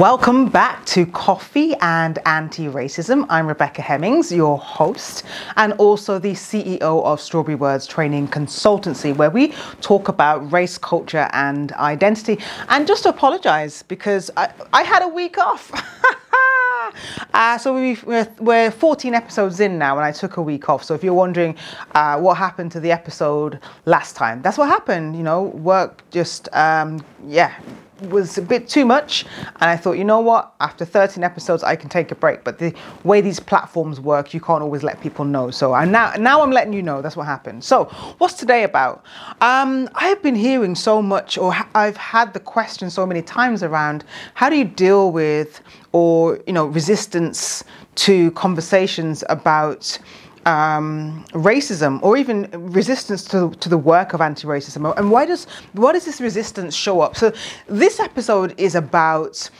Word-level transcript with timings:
Welcome 0.00 0.48
back 0.48 0.86
to 0.86 1.04
Coffee 1.04 1.74
and 1.82 2.18
Anti 2.24 2.68
Racism. 2.68 3.26
I'm 3.28 3.46
Rebecca 3.46 3.82
Hemmings, 3.82 4.32
your 4.32 4.56
host, 4.56 5.24
and 5.56 5.74
also 5.74 6.18
the 6.18 6.32
CEO 6.32 6.80
of 6.80 7.20
Strawberry 7.20 7.54
Words 7.54 7.86
Training 7.86 8.28
Consultancy, 8.28 9.14
where 9.14 9.28
we 9.28 9.48
talk 9.82 10.08
about 10.08 10.50
race, 10.50 10.78
culture, 10.78 11.28
and 11.34 11.72
identity. 11.72 12.38
And 12.70 12.86
just 12.86 13.04
apologize 13.04 13.82
because 13.82 14.30
I, 14.38 14.50
I 14.72 14.84
had 14.84 15.02
a 15.02 15.08
week 15.08 15.36
off. 15.36 15.70
Uh, 17.32 17.56
so 17.56 17.72
we, 17.72 17.96
we're, 18.04 18.26
we're 18.40 18.70
14 18.70 19.14
episodes 19.14 19.60
in 19.60 19.78
now, 19.78 19.96
and 19.96 20.04
I 20.04 20.10
took 20.10 20.38
a 20.38 20.42
week 20.42 20.68
off. 20.68 20.82
So 20.82 20.94
if 20.94 21.04
you're 21.04 21.14
wondering 21.14 21.54
uh, 21.94 22.18
what 22.18 22.36
happened 22.36 22.72
to 22.72 22.80
the 22.80 22.90
episode 22.90 23.60
last 23.84 24.16
time, 24.16 24.42
that's 24.42 24.58
what 24.58 24.68
happened. 24.68 25.14
You 25.14 25.22
know, 25.22 25.44
work 25.44 26.02
just, 26.10 26.48
um, 26.52 27.04
yeah, 27.28 27.54
was 28.08 28.38
a 28.38 28.42
bit 28.42 28.68
too 28.68 28.84
much 28.84 29.24
and 29.60 29.70
I 29.70 29.76
thought 29.76 29.92
you 29.92 30.04
know 30.04 30.20
what? 30.20 30.54
After 30.60 30.84
13 30.84 31.22
episodes 31.22 31.62
I 31.62 31.76
can 31.76 31.88
take 31.88 32.10
a 32.10 32.14
break. 32.14 32.44
But 32.44 32.58
the 32.58 32.74
way 33.04 33.20
these 33.20 33.40
platforms 33.40 34.00
work 34.00 34.32
you 34.34 34.40
can't 34.40 34.62
always 34.62 34.82
let 34.82 35.00
people 35.00 35.24
know. 35.24 35.50
So 35.50 35.72
I 35.72 35.84
now 35.84 36.12
now 36.18 36.42
I'm 36.42 36.50
letting 36.50 36.72
you 36.72 36.82
know. 36.82 37.02
That's 37.02 37.16
what 37.16 37.26
happened. 37.26 37.64
So 37.64 37.84
what's 38.18 38.34
today 38.34 38.64
about? 38.64 39.04
Um, 39.40 39.88
I've 39.94 40.22
been 40.22 40.34
hearing 40.34 40.74
so 40.74 41.02
much 41.02 41.38
or 41.38 41.54
I've 41.74 41.96
had 41.96 42.32
the 42.34 42.40
question 42.40 42.90
so 42.90 43.06
many 43.06 43.22
times 43.22 43.62
around 43.62 44.04
how 44.34 44.48
do 44.48 44.56
you 44.56 44.64
deal 44.64 45.12
with 45.12 45.60
or 45.92 46.40
you 46.46 46.52
know 46.52 46.66
resistance 46.66 47.64
to 47.96 48.30
conversations 48.32 49.24
about 49.28 49.98
um, 50.46 51.24
racism 51.32 52.02
or 52.02 52.16
even 52.16 52.48
resistance 52.52 53.24
to, 53.24 53.50
to 53.60 53.68
the 53.68 53.78
work 53.78 54.14
of 54.14 54.20
anti-racism. 54.20 54.96
And 54.96 55.10
why 55.10 55.26
does 55.26 55.46
why 55.72 55.92
does 55.92 56.04
this 56.04 56.20
resistance 56.20 56.74
show 56.74 57.00
up? 57.00 57.16
So 57.16 57.32
this 57.66 58.00
episode 58.00 58.54
is 58.58 58.74
about 58.74 59.50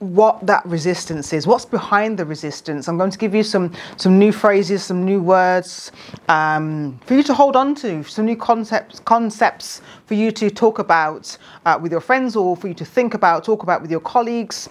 what 0.00 0.46
that 0.46 0.64
resistance 0.64 1.30
is 1.34 1.46
what's 1.46 1.66
behind 1.66 2.18
the 2.18 2.24
resistance. 2.24 2.88
I'm 2.88 2.96
going 2.96 3.10
to 3.10 3.18
give 3.18 3.34
you 3.34 3.42
some 3.42 3.72
some 3.98 4.18
new 4.18 4.32
phrases 4.32 4.82
some 4.82 5.04
new 5.04 5.20
words 5.20 5.92
um, 6.28 6.98
for 7.04 7.14
you 7.14 7.22
to 7.24 7.34
hold 7.34 7.54
on 7.54 7.74
to 7.76 8.02
some 8.04 8.24
new 8.24 8.36
concepts 8.36 9.00
concepts 9.00 9.82
for 10.06 10.14
you 10.14 10.32
to 10.32 10.48
talk 10.48 10.78
about 10.78 11.36
uh, 11.66 11.78
with 11.80 11.92
your 11.92 12.00
friends 12.00 12.34
or 12.34 12.56
for 12.56 12.68
you 12.68 12.74
to 12.74 12.84
think 12.84 13.12
about 13.12 13.44
talk 13.44 13.62
about 13.62 13.82
with 13.82 13.90
your 13.90 14.00
colleagues 14.00 14.70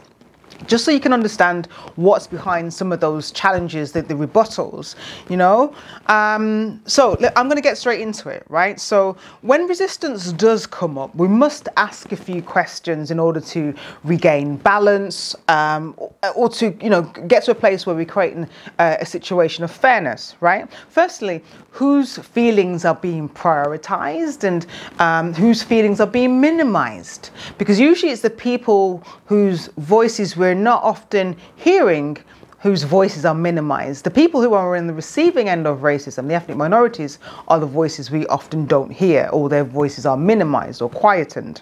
just 0.68 0.86
so 0.86 0.92
you 0.92 1.00
can 1.00 1.14
understand 1.14 1.68
what's 1.96 2.28
behind 2.28 2.74
some 2.74 2.92
of 2.92 3.00
those 3.00 3.32
challenges, 3.32 3.92
the, 3.92 4.02
the 4.02 4.14
rebuttals, 4.14 4.96
you 5.30 5.38
know. 5.38 5.74
Um, 6.08 6.82
so 6.86 7.18
I'm 7.36 7.48
going 7.48 7.58
to 7.58 7.62
get 7.62 7.78
straight 7.78 8.02
into 8.02 8.30
it, 8.30 8.46
right? 8.50 8.80
So 8.80 9.18
when 9.42 9.68
resistance 9.68 10.32
does 10.34 10.66
come 10.68 10.98
up, 10.98 11.14
we 11.16 11.28
must 11.28 11.70
ask 11.78 12.12
a 12.12 12.18
few 12.18 12.42
questions 12.42 13.12
in 13.12 13.20
order 13.20 13.40
to 13.42 13.74
regain 14.04 14.58
balance 14.58 15.36
um, 15.48 15.96
or, 16.36 16.50
to, 16.50 16.76
you 16.82 16.90
know, 16.90 17.04
get 17.28 17.44
to 17.46 17.52
a 17.52 17.56
place 17.56 17.86
where 17.86 17.96
we're 17.96 18.06
creating 18.06 18.48
uh, 18.80 18.98
a 19.00 19.06
situation 19.06 19.64
of 19.64 19.72
fairness, 19.72 20.36
right? 20.42 20.68
Firstly, 20.90 21.44
whose 21.72 22.18
feelings 22.18 22.86
are 22.86 22.96
being 22.96 23.30
prioritized 23.30 24.44
and 24.44 24.66
um, 25.00 25.34
whose 25.34 25.64
feelings 25.64 26.00
are 26.00 26.08
being 26.08 26.42
minimized? 26.42 27.30
Because 27.58 27.80
usually 27.80 28.12
it's 28.12 28.22
the 28.22 28.30
people 28.30 29.04
whose 29.26 29.68
voices 29.78 30.36
we're 30.36 30.49
not 30.56 30.84
often 30.84 31.36
hearing 31.56 32.18
whose 32.60 32.84
voices 32.84 33.26
are 33.26 33.34
minimized. 33.34 34.04
The 34.04 34.12
people 34.12 34.42
who 34.42 34.54
are 34.54 34.76
in 34.76 34.86
the 34.86 34.94
receiving 34.94 35.48
end 35.48 35.66
of 35.66 35.80
racism, 35.80 36.28
the 36.28 36.34
ethnic 36.34 36.58
minorities, 36.58 37.20
are 37.48 37.60
the 37.60 37.66
voices 37.66 38.12
we 38.12 38.28
often 38.28 38.66
don't 38.66 38.92
hear, 38.92 39.30
or 39.32 39.48
their 39.48 39.64
voices 39.64 40.06
are 40.06 40.18
minimized 40.18 40.82
or 40.82 40.90
quietened. 40.90 41.62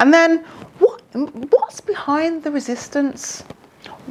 And 0.00 0.12
then, 0.12 0.44
what, 0.80 1.02
what's 1.12 1.80
behind 1.80 2.42
the 2.42 2.50
resistance? 2.50 3.44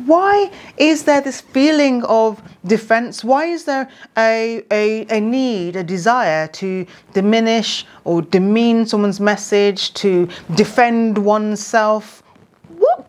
Why 0.06 0.50
is 0.78 1.04
there 1.04 1.22
this 1.22 1.42
feeling 1.42 2.04
of 2.06 2.42
defense? 2.66 3.24
Why 3.24 3.46
is 3.46 3.66
there 3.66 3.90
a, 4.18 4.64
a, 4.72 5.06
a 5.10 5.20
need, 5.20 5.76
a 5.76 5.84
desire 5.84 6.48
to 6.48 6.86
diminish 7.14 7.86
or 8.04 8.22
demean 8.22 8.86
someone's 8.86 9.20
message, 9.20 9.94
to 9.96 10.28
defend 10.56 11.18
oneself? 11.18 12.23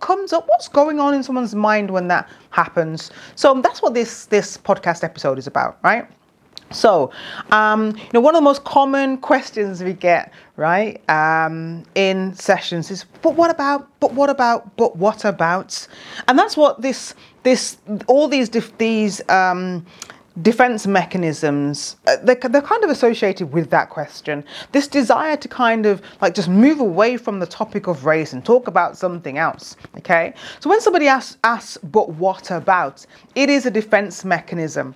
Comes 0.04 0.34
up 0.34 0.46
what's 0.48 0.68
going 0.68 1.00
on 1.00 1.14
in 1.14 1.22
someone's 1.22 1.54
mind 1.54 1.90
when 1.90 2.08
that 2.08 2.28
happens 2.50 3.10
so 3.36 3.58
that's 3.62 3.80
what 3.80 3.94
this 3.94 4.26
this 4.26 4.58
podcast 4.58 5.02
episode 5.02 5.38
is 5.38 5.46
about 5.46 5.78
right 5.82 6.06
so, 6.70 7.10
um, 7.52 7.96
you 7.96 8.10
know, 8.12 8.20
one 8.20 8.34
of 8.34 8.40
the 8.40 8.44
most 8.44 8.64
common 8.64 9.18
questions 9.18 9.82
we 9.82 9.92
get, 9.92 10.32
right, 10.56 11.00
um, 11.08 11.84
in 11.94 12.34
sessions 12.34 12.90
is, 12.90 13.04
"But 13.22 13.34
what 13.34 13.50
about? 13.50 13.86
But 14.00 14.14
what 14.14 14.28
about? 14.28 14.76
But 14.76 14.96
what 14.96 15.24
about?" 15.24 15.86
And 16.26 16.38
that's 16.38 16.56
what 16.56 16.80
this, 16.80 17.14
this, 17.44 17.76
all 18.06 18.26
these, 18.28 18.50
these 18.78 19.28
um, 19.28 19.86
defense 20.42 20.86
mechanisms 20.86 21.96
uh, 22.08 22.16
they're, 22.24 22.34
they're 22.34 22.60
kind 22.60 22.82
of 22.82 22.90
associated 22.90 23.52
with 23.52 23.70
that 23.70 23.88
question. 23.88 24.44
This 24.72 24.88
desire 24.88 25.36
to 25.36 25.48
kind 25.48 25.86
of 25.86 26.02
like 26.20 26.34
just 26.34 26.48
move 26.48 26.80
away 26.80 27.16
from 27.16 27.38
the 27.38 27.46
topic 27.46 27.86
of 27.86 28.04
race 28.04 28.32
and 28.32 28.44
talk 28.44 28.66
about 28.66 28.96
something 28.96 29.38
else 29.38 29.76
okay? 29.98 30.34
So 30.58 30.68
when 30.68 30.80
somebody 30.80 31.06
asks 31.06 31.38
asks 31.44 31.78
but 31.78 32.10
what 32.10 32.50
about? 32.50 33.06
it 33.34 33.48
is 33.48 33.66
a 33.66 33.70
defense 33.70 34.24
mechanism 34.24 34.94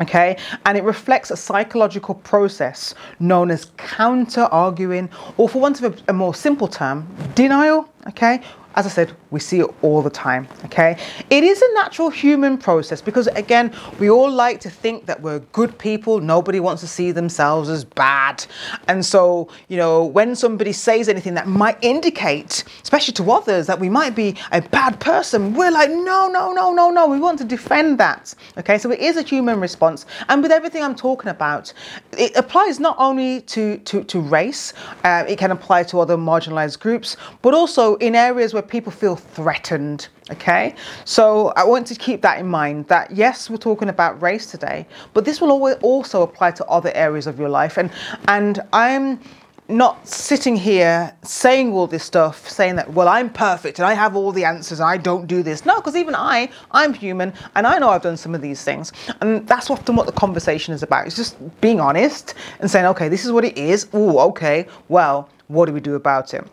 okay? 0.00 0.38
And 0.64 0.78
it 0.78 0.84
reflects 0.84 1.30
a 1.30 1.36
psychological 1.36 2.14
process 2.14 2.94
known 3.20 3.50
as 3.50 3.66
counter 3.76 4.44
arguing 4.44 5.10
or 5.36 5.48
for 5.48 5.60
want 5.60 5.82
of 5.82 5.94
a, 5.94 6.10
a 6.10 6.12
more 6.12 6.34
simple 6.34 6.68
term 6.68 7.06
denial 7.34 7.88
okay 8.08 8.42
as 8.74 8.86
I 8.86 8.88
said, 8.88 9.14
we 9.30 9.40
see 9.40 9.60
it 9.60 9.70
all 9.82 10.02
the 10.02 10.10
time, 10.10 10.48
okay? 10.64 10.98
It 11.30 11.44
is 11.44 11.60
a 11.60 11.74
natural 11.74 12.08
human 12.10 12.56
process 12.56 13.02
because, 13.02 13.26
again, 13.28 13.74
we 13.98 14.08
all 14.08 14.30
like 14.30 14.60
to 14.60 14.70
think 14.70 15.06
that 15.06 15.20
we're 15.20 15.40
good 15.52 15.76
people. 15.78 16.20
Nobody 16.20 16.58
wants 16.58 16.80
to 16.82 16.88
see 16.88 17.12
themselves 17.12 17.68
as 17.68 17.84
bad. 17.84 18.44
And 18.88 19.04
so, 19.04 19.48
you 19.68 19.76
know, 19.76 20.04
when 20.04 20.34
somebody 20.34 20.72
says 20.72 21.08
anything 21.08 21.34
that 21.34 21.46
might 21.46 21.76
indicate, 21.82 22.64
especially 22.82 23.14
to 23.14 23.30
others, 23.30 23.66
that 23.66 23.78
we 23.78 23.90
might 23.90 24.14
be 24.14 24.36
a 24.52 24.62
bad 24.62 25.00
person, 25.00 25.54
we're 25.54 25.70
like, 25.70 25.90
no, 25.90 26.28
no, 26.28 26.52
no, 26.52 26.72
no, 26.72 26.90
no. 26.90 27.06
We 27.06 27.20
want 27.20 27.38
to 27.38 27.44
defend 27.44 27.98
that, 27.98 28.34
okay? 28.56 28.78
So 28.78 28.90
it 28.90 29.00
is 29.00 29.16
a 29.16 29.22
human 29.22 29.60
response. 29.60 30.06
And 30.28 30.42
with 30.42 30.52
everything 30.52 30.82
I'm 30.82 30.96
talking 30.96 31.28
about, 31.28 31.72
it 32.16 32.34
applies 32.36 32.80
not 32.80 32.96
only 32.98 33.42
to, 33.42 33.78
to, 33.78 34.04
to 34.04 34.20
race, 34.20 34.72
uh, 35.04 35.24
it 35.28 35.38
can 35.38 35.50
apply 35.50 35.82
to 35.84 36.00
other 36.00 36.16
marginalized 36.16 36.80
groups, 36.80 37.16
but 37.42 37.52
also 37.52 37.96
in 37.96 38.14
areas 38.14 38.54
where 38.54 38.61
where 38.62 38.68
people 38.68 38.92
feel 38.92 39.16
threatened. 39.16 40.08
Okay, 40.30 40.74
so 41.04 41.48
I 41.56 41.64
want 41.64 41.86
to 41.88 41.94
keep 41.94 42.22
that 42.22 42.38
in 42.38 42.46
mind 42.46 42.86
that 42.88 43.10
yes, 43.10 43.50
we're 43.50 43.56
talking 43.56 43.88
about 43.88 44.22
race 44.22 44.50
today, 44.50 44.86
but 45.12 45.24
this 45.24 45.40
will 45.40 45.50
also 45.82 46.22
apply 46.22 46.52
to 46.52 46.64
other 46.66 46.92
areas 46.94 47.26
of 47.26 47.38
your 47.38 47.48
life. 47.48 47.76
And 47.76 47.90
and 48.28 48.60
I'm 48.72 49.20
not 49.68 50.06
sitting 50.06 50.56
here 50.56 51.12
saying 51.22 51.72
all 51.72 51.86
this 51.86 52.04
stuff, 52.04 52.48
saying 52.48 52.76
that, 52.76 52.92
well, 52.92 53.08
I'm 53.08 53.30
perfect 53.30 53.78
and 53.78 53.86
I 53.86 53.94
have 53.94 54.16
all 54.16 54.32
the 54.32 54.44
answers 54.44 54.80
and 54.80 54.88
I 54.88 54.96
don't 54.96 55.26
do 55.26 55.42
this. 55.42 55.64
No, 55.64 55.76
because 55.76 55.96
even 55.96 56.14
I, 56.14 56.50
I'm 56.72 56.92
human 56.92 57.32
and 57.54 57.66
I 57.66 57.78
know 57.78 57.88
I've 57.88 58.02
done 58.02 58.16
some 58.16 58.34
of 58.34 58.42
these 58.42 58.62
things. 58.64 58.92
And 59.20 59.46
that's 59.46 59.70
often 59.70 59.96
what 59.96 60.06
the 60.06 60.12
conversation 60.12 60.74
is 60.74 60.82
about. 60.82 61.06
It's 61.06 61.16
just 61.16 61.36
being 61.60 61.80
honest 61.80 62.34
and 62.60 62.70
saying, 62.70 62.86
okay, 62.86 63.08
this 63.08 63.24
is 63.24 63.32
what 63.32 63.44
it 63.44 63.56
is. 63.56 63.88
Oh, 63.92 64.18
okay, 64.30 64.66
well, 64.88 65.28
what 65.48 65.66
do 65.66 65.72
we 65.72 65.80
do 65.80 65.94
about 65.94 66.34
it? 66.34 66.44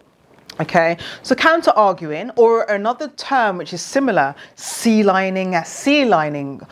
Okay, 0.62 0.98
so 1.24 1.36
counter 1.36 1.72
arguing, 1.72 2.32
or 2.36 2.64
another 2.64 3.08
term 3.16 3.58
which 3.58 3.72
is 3.72 3.82
similar, 3.82 4.36
sea 4.56 5.04
lioning, 5.04 5.66
sea 5.66 6.04
lioning. 6.04 6.68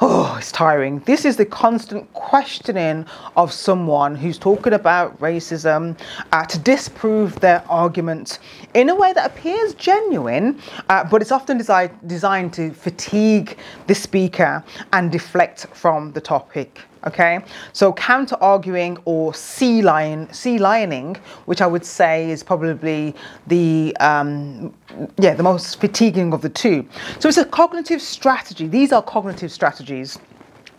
Oh, 0.00 0.34
it's 0.36 0.50
tiring. 0.50 0.98
This 1.00 1.24
is 1.24 1.36
the 1.36 1.46
constant 1.46 2.12
questioning 2.14 3.06
of 3.36 3.52
someone 3.52 4.16
who's 4.16 4.38
talking 4.38 4.72
about 4.72 5.16
racism 5.20 5.96
uh, 6.32 6.46
to 6.46 6.58
disprove 6.58 7.38
their 7.38 7.62
argument 7.68 8.40
in 8.74 8.88
a 8.88 8.94
way 8.96 9.12
that 9.12 9.30
appears 9.30 9.72
genuine, 9.74 10.60
uh, 10.88 11.04
but 11.04 11.22
it's 11.22 11.30
often 11.30 11.60
desi- 11.60 11.94
designed 12.08 12.52
to 12.54 12.72
fatigue 12.72 13.56
the 13.86 13.94
speaker 13.94 14.64
and 14.92 15.12
deflect 15.12 15.68
from 15.74 16.10
the 16.10 16.20
topic. 16.20 16.80
Okay, 17.06 17.40
so 17.72 17.92
counter 17.92 18.36
arguing 18.40 18.98
or 19.04 19.32
sea 19.32 19.82
lion, 19.82 20.32
sea 20.32 20.58
lioning, 20.58 21.16
which 21.46 21.60
I 21.60 21.66
would 21.66 21.84
say 21.84 22.28
is 22.30 22.42
probably 22.42 23.14
the 23.46 23.96
um, 24.00 24.74
yeah 25.18 25.34
the 25.34 25.44
most 25.44 25.80
fatiguing 25.80 26.32
of 26.32 26.42
the 26.42 26.48
two. 26.48 26.86
So 27.20 27.28
it's 27.28 27.38
a 27.38 27.44
cognitive 27.44 28.02
strategy. 28.02 28.66
These 28.66 28.92
are 28.92 29.02
cognitive 29.02 29.52
strategies 29.52 30.18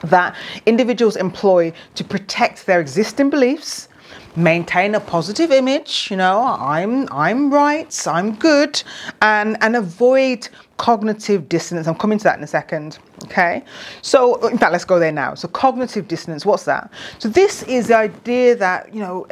that 0.04 0.36
individuals 0.66 1.16
employ 1.16 1.74
to 1.96 2.04
protect 2.04 2.66
their 2.66 2.80
existing 2.82 3.30
beliefs 3.30 3.88
maintain 4.36 4.96
a 4.96 5.00
positive 5.00 5.52
image 5.52 6.08
you 6.10 6.18
know 6.18 6.42
i'm 6.60 7.08
i'm 7.12 7.54
right 7.54 8.08
i'm 8.08 8.34
good 8.36 8.82
and 9.22 9.58
and 9.62 9.76
avoid 9.76 10.48
cognitive 10.80 11.50
dissonance. 11.50 11.88
I'm 11.88 11.96
coming 11.96 12.18
to 12.18 12.24
that 12.24 12.38
in 12.38 12.44
a 12.44 12.48
second. 12.48 12.98
Okay, 13.26 13.64
so 14.02 14.36
in 14.48 14.58
fact, 14.58 14.72
let's 14.72 14.86
go 14.86 14.98
there 14.98 15.12
now. 15.12 15.36
So, 15.36 15.50
cognitive 15.50 16.08
dissonance, 16.08 16.46
what's 16.46 16.64
that? 16.64 16.90
So, 17.20 17.28
this 17.28 17.64
is 17.64 17.88
the 17.90 17.98
idea 17.98 18.56
that, 18.56 18.94
you 18.94 19.02
know, 19.02 19.28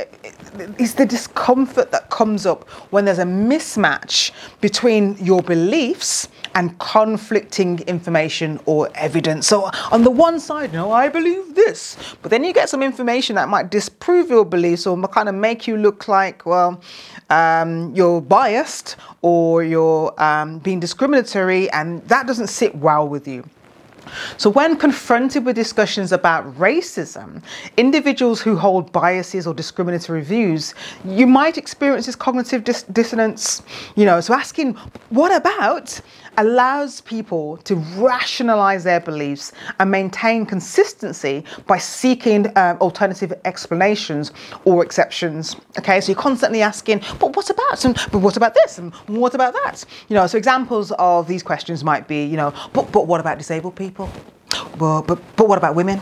it's 0.77 0.94
the 0.94 1.05
discomfort 1.05 1.91
that 1.91 2.09
comes 2.09 2.45
up 2.45 2.69
when 2.91 3.05
there's 3.05 3.19
a 3.19 3.23
mismatch 3.23 4.31
between 4.59 5.15
your 5.19 5.41
beliefs 5.41 6.27
and 6.53 6.77
conflicting 6.79 7.79
information 7.88 8.59
or 8.65 8.89
evidence. 8.95 9.47
So, 9.47 9.71
on 9.91 10.03
the 10.03 10.11
one 10.11 10.41
side, 10.41 10.73
you 10.73 10.79
know, 10.79 10.91
I 10.91 11.07
believe 11.07 11.55
this, 11.55 11.97
but 12.21 12.29
then 12.29 12.44
you 12.44 12.53
get 12.53 12.67
some 12.67 12.83
information 12.83 13.38
that 13.38 13.47
might 13.47 13.71
disprove 13.71 14.29
your 14.29 14.44
beliefs 14.44 14.85
or 14.85 15.01
kind 15.07 15.29
of 15.29 15.35
make 15.35 15.65
you 15.65 15.77
look 15.77 16.09
like, 16.09 16.45
well, 16.45 16.81
um, 17.29 17.95
you're 17.95 18.21
biased 18.21 18.97
or 19.21 19.63
you're 19.63 20.13
um, 20.21 20.59
being 20.59 20.79
discriminatory, 20.79 21.69
and 21.71 22.01
that 22.07 22.27
doesn't 22.27 22.47
sit 22.47 22.75
well 22.75 23.07
with 23.07 23.27
you. 23.27 23.43
So, 24.37 24.49
when 24.49 24.77
confronted 24.77 25.45
with 25.45 25.55
discussions 25.55 26.11
about 26.11 26.45
racism, 26.57 27.41
individuals 27.75 28.41
who 28.41 28.55
hold 28.55 28.91
biases 28.91 29.47
or 29.47 29.53
discriminatory 29.53 30.21
views, 30.21 30.73
you 31.05 31.27
might 31.27 31.57
experience 31.57 32.05
this 32.05 32.15
cognitive 32.15 32.63
dis- 32.63 32.83
dissonance. 32.83 33.63
You 33.95 34.05
know, 34.05 34.21
so 34.21 34.33
asking, 34.33 34.75
what 35.09 35.35
about, 35.35 35.99
allows 36.37 37.01
people 37.01 37.57
to 37.57 37.75
rationalize 37.97 38.83
their 38.83 38.99
beliefs 38.99 39.51
and 39.79 39.91
maintain 39.91 40.45
consistency 40.45 41.43
by 41.65 41.77
seeking 41.77 42.47
um, 42.57 42.77
alternative 42.79 43.33
explanations 43.45 44.31
or 44.65 44.83
exceptions. 44.83 45.55
Okay, 45.79 45.99
so 45.99 46.11
you're 46.11 46.21
constantly 46.21 46.61
asking, 46.61 47.01
but 47.19 47.35
what 47.35 47.49
about? 47.49 47.85
And 47.85 47.95
but 48.11 48.19
what 48.19 48.37
about 48.37 48.53
this? 48.53 48.77
And 48.77 48.93
what 49.07 49.33
about 49.33 49.53
that? 49.53 49.83
You 50.07 50.15
know, 50.15 50.27
so 50.27 50.37
examples 50.37 50.91
of 50.93 51.27
these 51.27 51.43
questions 51.43 51.83
might 51.83 52.07
be, 52.07 52.23
you 52.23 52.37
know, 52.37 52.53
but, 52.73 52.91
but 52.91 53.07
what 53.07 53.19
about 53.19 53.37
disabled 53.37 53.75
people? 53.75 54.09
But, 54.77 55.01
but, 55.01 55.19
but 55.35 55.47
what 55.47 55.57
about 55.57 55.75
women? 55.75 55.99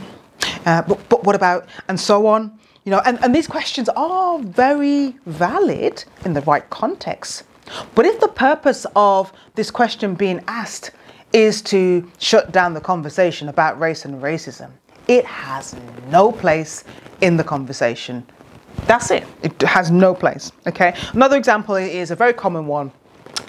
Uh, 0.66 0.82
but, 0.82 1.10
but 1.10 1.24
what 1.24 1.36
about, 1.36 1.68
and 1.88 2.00
so 2.00 2.28
on. 2.28 2.60
You 2.84 2.92
know, 2.92 3.02
and, 3.06 3.24
and 3.24 3.34
these 3.34 3.48
questions 3.48 3.90
are 3.90 4.40
very 4.40 5.16
valid 5.26 6.04
in 6.24 6.34
the 6.34 6.42
right 6.42 6.70
context. 6.70 7.44
But 7.94 8.06
if 8.06 8.20
the 8.20 8.28
purpose 8.28 8.86
of 8.96 9.32
this 9.56 9.72
question 9.72 10.16
being 10.16 10.44
asked 10.48 10.92
is 11.34 11.62
to 11.64 12.10
shut 12.20 12.52
down 12.52 12.74
the 12.74 12.82
conversation 12.82 13.50
about 13.50 13.80
race 13.80 14.06
and 14.06 14.22
racism, 14.22 14.72
it 15.08 15.26
has 15.26 15.76
no 16.08 16.32
place 16.32 16.84
in 17.22 17.38
the 17.38 17.44
conversation. 17.44 18.26
That's 18.88 19.12
it. 19.12 19.26
It 19.42 19.62
has 19.62 19.92
no 19.92 20.14
place. 20.14 20.52
Okay. 20.68 20.96
Another 21.14 21.38
example 21.38 21.76
is 21.76 22.12
a 22.12 22.16
very 22.16 22.34
common 22.34 22.68
one 22.68 22.92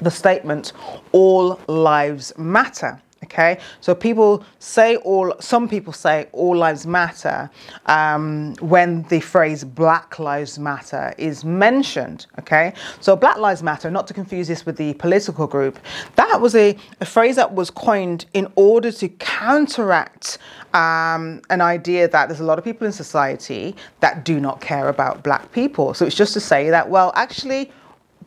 the 0.01 0.11
statement, 0.11 0.73
all 1.13 1.59
lives 1.69 2.33
matter. 2.37 3.01
Okay, 3.27 3.59
so 3.81 3.93
people 3.93 4.45
say 4.61 4.97
all, 4.99 5.35
some 5.41 5.69
people 5.69 5.93
say 5.93 6.29
all 6.31 6.57
lives 6.57 6.87
matter 6.87 7.51
um, 7.87 8.55
when 8.61 9.03
the 9.05 9.19
phrase 9.19 9.65
Black 9.65 10.21
Lives 10.21 10.61
Matter 10.61 11.13
is 11.19 11.45
mentioned. 11.45 12.27
Okay, 12.39 12.73
so 13.01 13.17
Black 13.17 13.39
Lives 13.39 13.65
Matter, 13.65 13.91
not 13.91 14.07
to 14.07 14.15
confuse 14.15 14.47
this 14.47 14.65
with 14.65 14.77
the 14.77 14.95
political 14.95 15.49
group, 15.49 15.79
that 16.15 16.41
was 16.41 16.55
a, 16.55 16.77
a 17.01 17.05
phrase 17.05 17.35
that 17.35 17.53
was 17.53 17.69
coined 17.69 18.27
in 18.33 18.47
order 18.55 18.93
to 18.93 19.09
counteract 19.09 20.39
um, 20.73 21.43
an 21.51 21.61
idea 21.61 22.07
that 22.07 22.29
there's 22.29 22.41
a 22.41 22.45
lot 22.45 22.59
of 22.59 22.65
people 22.65 22.87
in 22.87 22.93
society 22.93 23.75
that 24.01 24.25
do 24.25 24.39
not 24.39 24.61
care 24.61 24.89
about 24.89 25.25
black 25.25 25.51
people. 25.51 25.95
So 25.95 26.07
it's 26.07 26.17
just 26.17 26.33
to 26.35 26.41
say 26.41 26.71
that, 26.71 26.89
well, 26.89 27.13
actually, 27.17 27.73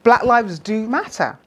black 0.04 0.24
lives 0.24 0.60
do 0.60 0.88
matter. 0.90 1.40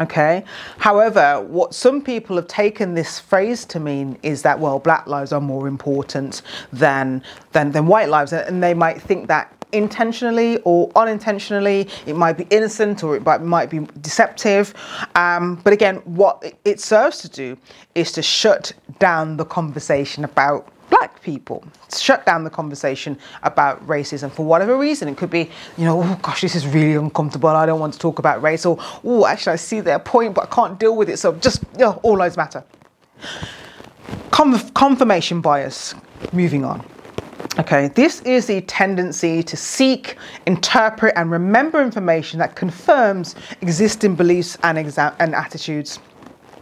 Okay. 0.00 0.42
However, 0.78 1.42
what 1.42 1.74
some 1.74 2.00
people 2.00 2.36
have 2.36 2.48
taken 2.48 2.94
this 2.94 3.20
phrase 3.20 3.66
to 3.66 3.78
mean 3.78 4.18
is 4.22 4.42
that 4.42 4.58
well, 4.58 4.78
black 4.78 5.06
lives 5.06 5.32
are 5.32 5.40
more 5.40 5.68
important 5.68 6.42
than 6.72 7.22
than, 7.52 7.72
than 7.72 7.86
white 7.86 8.08
lives, 8.08 8.32
and 8.32 8.62
they 8.62 8.72
might 8.72 9.00
think 9.02 9.28
that 9.28 9.52
intentionally 9.72 10.58
or 10.64 10.90
unintentionally. 10.96 11.88
It 12.06 12.16
might 12.16 12.36
be 12.36 12.46
innocent 12.50 13.02
or 13.02 13.16
it 13.16 13.24
might, 13.24 13.42
might 13.42 13.70
be 13.70 13.80
deceptive. 14.00 14.74
Um, 15.14 15.56
but 15.56 15.72
again, 15.72 15.96
what 16.04 16.54
it 16.64 16.80
serves 16.80 17.18
to 17.22 17.28
do 17.28 17.56
is 17.94 18.12
to 18.12 18.22
shut 18.22 18.72
down 18.98 19.36
the 19.36 19.44
conversation 19.44 20.24
about 20.24 20.68
black 20.92 21.22
people. 21.22 21.64
Shut 21.96 22.26
down 22.26 22.44
the 22.44 22.50
conversation 22.50 23.18
about 23.42 23.84
racism 23.86 24.30
for 24.30 24.44
whatever 24.44 24.76
reason. 24.76 25.08
It 25.08 25.16
could 25.16 25.30
be, 25.30 25.50
you 25.78 25.86
know, 25.86 26.02
oh 26.02 26.18
gosh, 26.20 26.42
this 26.42 26.54
is 26.54 26.66
really 26.66 26.94
uncomfortable. 26.94 27.48
I 27.48 27.64
don't 27.64 27.80
want 27.80 27.94
to 27.94 27.98
talk 27.98 28.18
about 28.18 28.42
race. 28.42 28.66
Or, 28.66 28.76
oh, 29.02 29.24
actually, 29.24 29.54
I 29.54 29.56
see 29.56 29.80
their 29.80 29.98
point, 29.98 30.34
but 30.34 30.44
I 30.44 30.54
can't 30.54 30.78
deal 30.78 30.94
with 30.94 31.08
it. 31.08 31.18
So 31.18 31.32
just, 31.32 31.62
you 31.72 31.86
know, 31.86 31.98
all 32.02 32.18
lives 32.18 32.36
matter. 32.36 32.62
confirmation 34.30 35.40
bias. 35.40 35.94
Moving 36.32 36.62
on. 36.64 36.84
Okay, 37.58 37.88
this 37.88 38.20
is 38.22 38.46
the 38.46 38.60
tendency 38.62 39.42
to 39.42 39.56
seek, 39.56 40.16
interpret, 40.46 41.14
and 41.16 41.30
remember 41.30 41.82
information 41.82 42.38
that 42.38 42.54
confirms 42.54 43.34
existing 43.62 44.14
beliefs 44.14 44.58
and, 44.62 44.76
exa- 44.78 45.14
and 45.18 45.34
attitudes. 45.34 45.98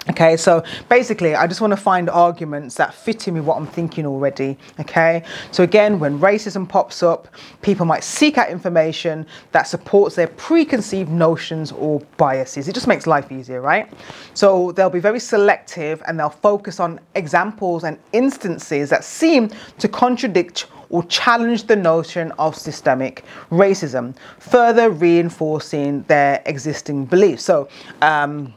Okay, 0.08 0.38
so 0.38 0.64
basically, 0.88 1.35
I 1.35 1.47
just 1.47 1.61
want 1.61 1.73
to 1.73 1.76
find 1.76 2.08
arguments 2.08 2.75
that 2.76 2.94
fit 2.94 3.29
in 3.29 3.35
with 3.35 3.44
what 3.44 3.58
I'm 3.58 3.67
thinking 3.67 4.06
already. 4.06 4.56
Okay, 4.81 5.23
so 5.50 5.62
again, 5.62 6.00
when 6.00 6.19
racism 6.19 6.67
pops 6.67 7.02
up, 7.02 7.29
people 7.61 7.85
might 7.85 8.02
seek 8.02 8.38
out 8.38 8.49
information 8.49 9.26
that 9.52 9.64
supports 9.64 10.17
their 10.17 10.29
preconceived 10.29 11.11
notions 11.11 11.70
or 11.70 12.00
biases. 12.17 12.67
It 12.67 12.75
just 12.75 12.87
makes 12.87 13.06
life 13.06 13.31
easier, 13.31 13.61
right? 13.61 13.93
So 14.32 14.73
they'll 14.73 14.88
be 14.88 15.00
very 15.00 15.20
selective 15.20 16.02
and 16.06 16.19
they'll 16.19 16.31
focus 16.31 16.81
on 16.81 16.99
examples 17.14 17.85
and 17.85 17.99
instances 18.12 18.88
that 18.88 19.05
seem 19.05 19.50
to 19.79 19.87
contradict 19.87 20.67
or 20.88 21.05
challenge 21.05 21.64
the 21.64 21.76
notion 21.76 22.32
of 22.32 22.56
systemic 22.56 23.23
racism, 23.50 24.17
further 24.38 24.91
reinforcing 24.91 26.02
their 26.05 26.43
existing 26.47 27.05
beliefs. 27.05 27.44
So, 27.44 27.69
um, 28.00 28.55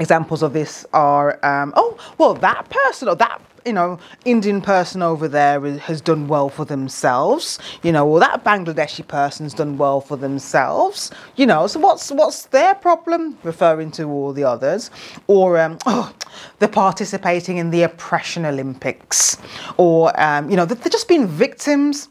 examples 0.00 0.42
of 0.42 0.52
this 0.52 0.86
are 0.92 1.44
um, 1.44 1.72
oh 1.76 1.96
well 2.18 2.34
that 2.34 2.68
person 2.70 3.08
or 3.08 3.16
that 3.16 3.40
you 3.64 3.72
know 3.72 3.98
indian 4.24 4.60
person 4.60 5.02
over 5.02 5.28
there 5.28 5.60
has 5.78 6.00
done 6.00 6.26
well 6.28 6.48
for 6.48 6.64
themselves. 6.64 7.58
You 7.82 7.92
know 7.92 8.08
or 8.08 8.20
that 8.20 8.44
bangladeshi 8.44 9.06
person's 9.06 9.54
done 9.54 9.78
well 9.78 10.00
for 10.00 10.16
themselves. 10.16 11.10
You 11.36 11.46
know 11.46 11.66
so 11.66 11.80
what's 11.80 12.10
what's 12.10 12.46
their 12.46 12.74
problem? 12.74 13.38
Referring 13.42 13.90
to 13.92 14.04
all 14.04 14.32
the 14.32 14.44
others. 14.44 14.90
Or 15.26 15.58
um, 15.58 15.78
oh 15.86 16.12
they're 16.58 16.68
participating 16.68 17.58
in 17.58 17.70
the 17.70 17.82
oppression 17.82 18.44
olympics. 18.46 19.36
Or 19.76 20.18
um, 20.20 20.50
you 20.50 20.56
know 20.56 20.64
they're 20.64 20.90
just 20.90 21.08
being 21.08 21.26
victims 21.26 22.08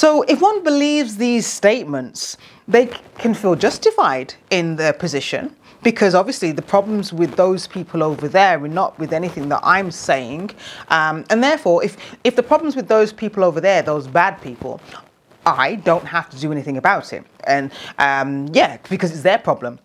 so 0.00 0.22
if 0.34 0.38
one 0.40 0.58
believes 0.70 1.10
these 1.16 1.46
statements 1.46 2.36
they 2.74 2.84
can 3.22 3.32
feel 3.34 3.54
justified 3.66 4.28
in 4.50 4.76
their 4.76 4.94
position 5.04 5.44
because 5.82 6.14
obviously 6.14 6.52
the 6.52 6.62
problems 6.62 7.12
with 7.12 7.36
those 7.36 7.66
people 7.66 8.02
over 8.02 8.28
there 8.28 8.62
are 8.62 8.68
not 8.68 8.98
with 8.98 9.12
anything 9.12 9.48
that 9.48 9.60
I'm 9.62 9.90
saying, 9.90 10.50
um, 10.88 11.24
and 11.30 11.42
therefore, 11.42 11.82
if 11.84 11.96
if 12.24 12.36
the 12.36 12.42
problems 12.42 12.76
with 12.76 12.88
those 12.88 13.12
people 13.12 13.44
over 13.44 13.60
there, 13.60 13.82
those 13.82 14.06
bad 14.06 14.40
people, 14.42 14.80
I 15.46 15.76
don't 15.76 16.04
have 16.04 16.28
to 16.30 16.38
do 16.38 16.52
anything 16.52 16.76
about 16.76 17.12
it, 17.12 17.24
and 17.44 17.72
um, 17.98 18.48
yeah, 18.52 18.78
because 18.88 19.10
it's 19.12 19.22
their 19.22 19.38
problem. 19.38 19.78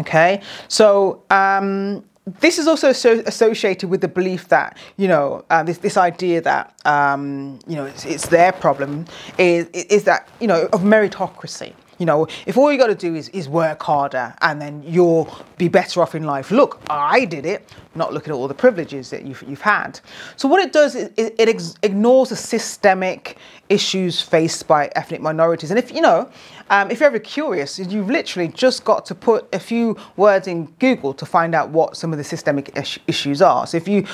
Okay, 0.00 0.42
so. 0.68 1.22
Um, 1.30 2.04
this 2.26 2.58
is 2.58 2.68
also 2.68 2.92
so 2.92 3.20
associated 3.26 3.90
with 3.90 4.00
the 4.00 4.08
belief 4.08 4.48
that 4.48 4.76
you 4.96 5.08
know 5.08 5.44
uh, 5.50 5.62
this 5.62 5.78
this 5.78 5.96
idea 5.96 6.40
that 6.40 6.72
um, 6.84 7.58
you 7.66 7.74
know 7.74 7.84
it's, 7.84 8.04
it's, 8.04 8.28
their 8.28 8.52
problem 8.52 9.06
is 9.38 9.66
is 9.70 10.04
that 10.04 10.28
you 10.40 10.46
know 10.46 10.68
of 10.72 10.82
meritocracy 10.82 11.72
you 12.02 12.06
know, 12.06 12.26
if 12.46 12.56
all 12.56 12.72
you 12.72 12.78
got 12.78 12.88
to 12.88 12.96
do 12.96 13.14
is, 13.14 13.28
is 13.28 13.48
work 13.48 13.80
harder 13.80 14.34
and 14.40 14.60
then 14.60 14.82
you'll 14.84 15.32
be 15.56 15.68
better 15.68 16.02
off 16.02 16.16
in 16.16 16.24
life. 16.24 16.50
Look, 16.50 16.80
I 16.90 17.24
did 17.24 17.46
it, 17.46 17.72
not 17.94 18.12
looking 18.12 18.32
at 18.32 18.36
all 18.36 18.48
the 18.48 18.54
privileges 18.54 19.08
that 19.10 19.24
you've, 19.24 19.40
you've 19.44 19.60
had. 19.60 20.00
So, 20.34 20.48
what 20.48 20.60
it 20.60 20.72
does 20.72 20.96
is 20.96 21.12
it, 21.16 21.36
it 21.38 21.48
ex- 21.48 21.76
ignores 21.84 22.30
the 22.30 22.36
systemic 22.36 23.38
issues 23.68 24.20
faced 24.20 24.66
by 24.66 24.90
ethnic 24.96 25.20
minorities. 25.20 25.70
And 25.70 25.78
if 25.78 25.92
you 25.92 26.00
know, 26.00 26.28
um, 26.70 26.90
if 26.90 26.98
you're 26.98 27.06
ever 27.06 27.20
curious, 27.20 27.78
you've 27.78 28.10
literally 28.10 28.48
just 28.48 28.82
got 28.82 29.06
to 29.06 29.14
put 29.14 29.48
a 29.54 29.60
few 29.60 29.96
words 30.16 30.48
in 30.48 30.64
Google 30.80 31.14
to 31.14 31.24
find 31.24 31.54
out 31.54 31.68
what 31.68 31.96
some 31.96 32.10
of 32.10 32.18
the 32.18 32.24
systemic 32.24 32.76
is- 32.76 32.98
issues 33.06 33.40
are. 33.40 33.64
So, 33.68 33.76
if 33.76 33.86
you 33.86 34.04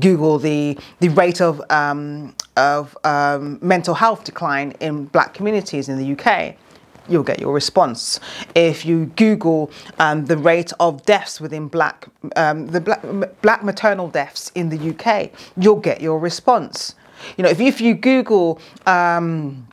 Google 0.00 0.38
the 0.38 0.78
the 1.00 1.08
rate 1.08 1.40
of 1.40 1.62
um, 1.70 2.34
of 2.58 2.94
um, 3.04 3.58
mental 3.62 3.94
health 3.94 4.24
decline 4.24 4.72
in 4.80 5.06
black 5.06 5.32
communities 5.32 5.88
in 5.88 5.96
the 5.96 6.12
UK, 6.12 6.54
you'll 7.08 7.22
get 7.22 7.40
your 7.40 7.52
response. 7.52 8.20
If 8.54 8.84
you 8.84 9.06
Google 9.16 9.70
um, 9.98 10.26
the 10.26 10.36
rate 10.36 10.72
of 10.80 11.04
deaths 11.04 11.40
within 11.40 11.68
black, 11.68 12.06
um, 12.36 12.66
the 12.68 12.80
black, 12.80 13.02
black 13.42 13.64
maternal 13.64 14.08
deaths 14.08 14.52
in 14.54 14.68
the 14.68 14.90
UK, 14.90 15.30
you'll 15.56 15.80
get 15.80 16.00
your 16.00 16.18
response. 16.18 16.94
You 17.36 17.44
know, 17.44 17.50
if, 17.50 17.60
if 17.60 17.80
you 17.80 17.94
Google 17.94 18.60
um, 18.86 19.66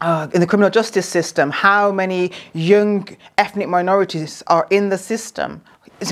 uh, 0.00 0.28
in 0.34 0.40
the 0.40 0.46
criminal 0.46 0.70
justice 0.70 1.08
system, 1.08 1.50
how 1.50 1.90
many 1.92 2.32
young 2.52 3.08
ethnic 3.38 3.68
minorities 3.68 4.42
are 4.46 4.66
in 4.70 4.88
the 4.88 4.98
system, 4.98 5.62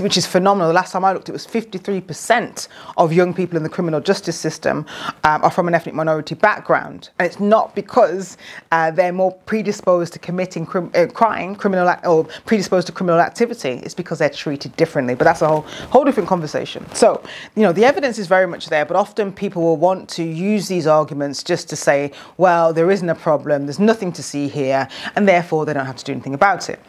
which 0.01 0.17
is 0.17 0.27
phenomenal. 0.27 0.69
The 0.69 0.75
last 0.75 0.93
time 0.93 1.05
I 1.05 1.13
looked, 1.13 1.29
it 1.29 1.33
was 1.33 1.47
53% 1.47 2.69
of 2.97 3.13
young 3.13 3.35
people 3.35 3.57
in 3.57 3.63
the 3.63 3.69
criminal 3.69 4.01
justice 4.01 4.37
system 4.37 4.87
um, 5.25 5.45
are 5.45 5.51
from 5.51 5.69
an 5.69 5.75
ethnic 5.75 5.95
minority 5.95 6.35
background. 6.35 7.11
And 7.19 7.27
it's 7.27 7.41
not 7.41 7.75
because 7.75 8.39
uh, 8.73 8.91
they're 8.91 9.13
more 9.13 9.33
predisposed 9.33 10.13
to 10.15 10.19
committing 10.19 10.67
uh, 10.67 11.07
crime, 11.13 11.55
criminal 11.55 11.95
or 12.05 12.25
predisposed 12.47 12.87
to 12.87 12.93
criminal 12.93 13.21
activity. 13.21 13.81
It's 13.85 13.95
because 13.95 14.19
they're 14.19 14.31
treated 14.31 14.75
differently. 14.77 15.15
But 15.15 15.25
that's 15.25 15.43
a 15.43 15.49
whole, 15.49 15.63
whole 15.91 16.05
different 16.05 16.29
conversation. 16.29 16.87
So, 16.95 17.23
you 17.55 17.63
know, 17.63 17.73
the 17.73 17.85
evidence 17.85 18.19
is 18.19 18.27
very 18.27 18.47
much 18.47 18.69
there, 18.69 18.87
but 18.87 18.97
often 18.97 19.33
people 19.33 19.63
will 19.63 19.77
want 19.77 20.09
to 20.11 20.25
use 20.25 20.69
these 20.69 20.87
arguments 20.87 21.43
just 21.43 21.69
to 21.69 21.77
say, 21.77 22.11
well, 22.39 22.73
there 22.73 22.91
isn't 22.91 23.09
a 23.09 23.15
problem, 23.15 23.67
there's 23.67 23.79
nothing 23.79 24.13
to 24.13 24.23
see 24.23 24.49
here, 24.49 24.89
and 25.17 25.29
therefore 25.29 25.67
they 25.67 25.73
don't 25.73 25.87
have 25.87 25.97
to 25.97 26.05
do 26.05 26.13
anything 26.13 26.35
about 26.35 26.71
it. 26.71 26.81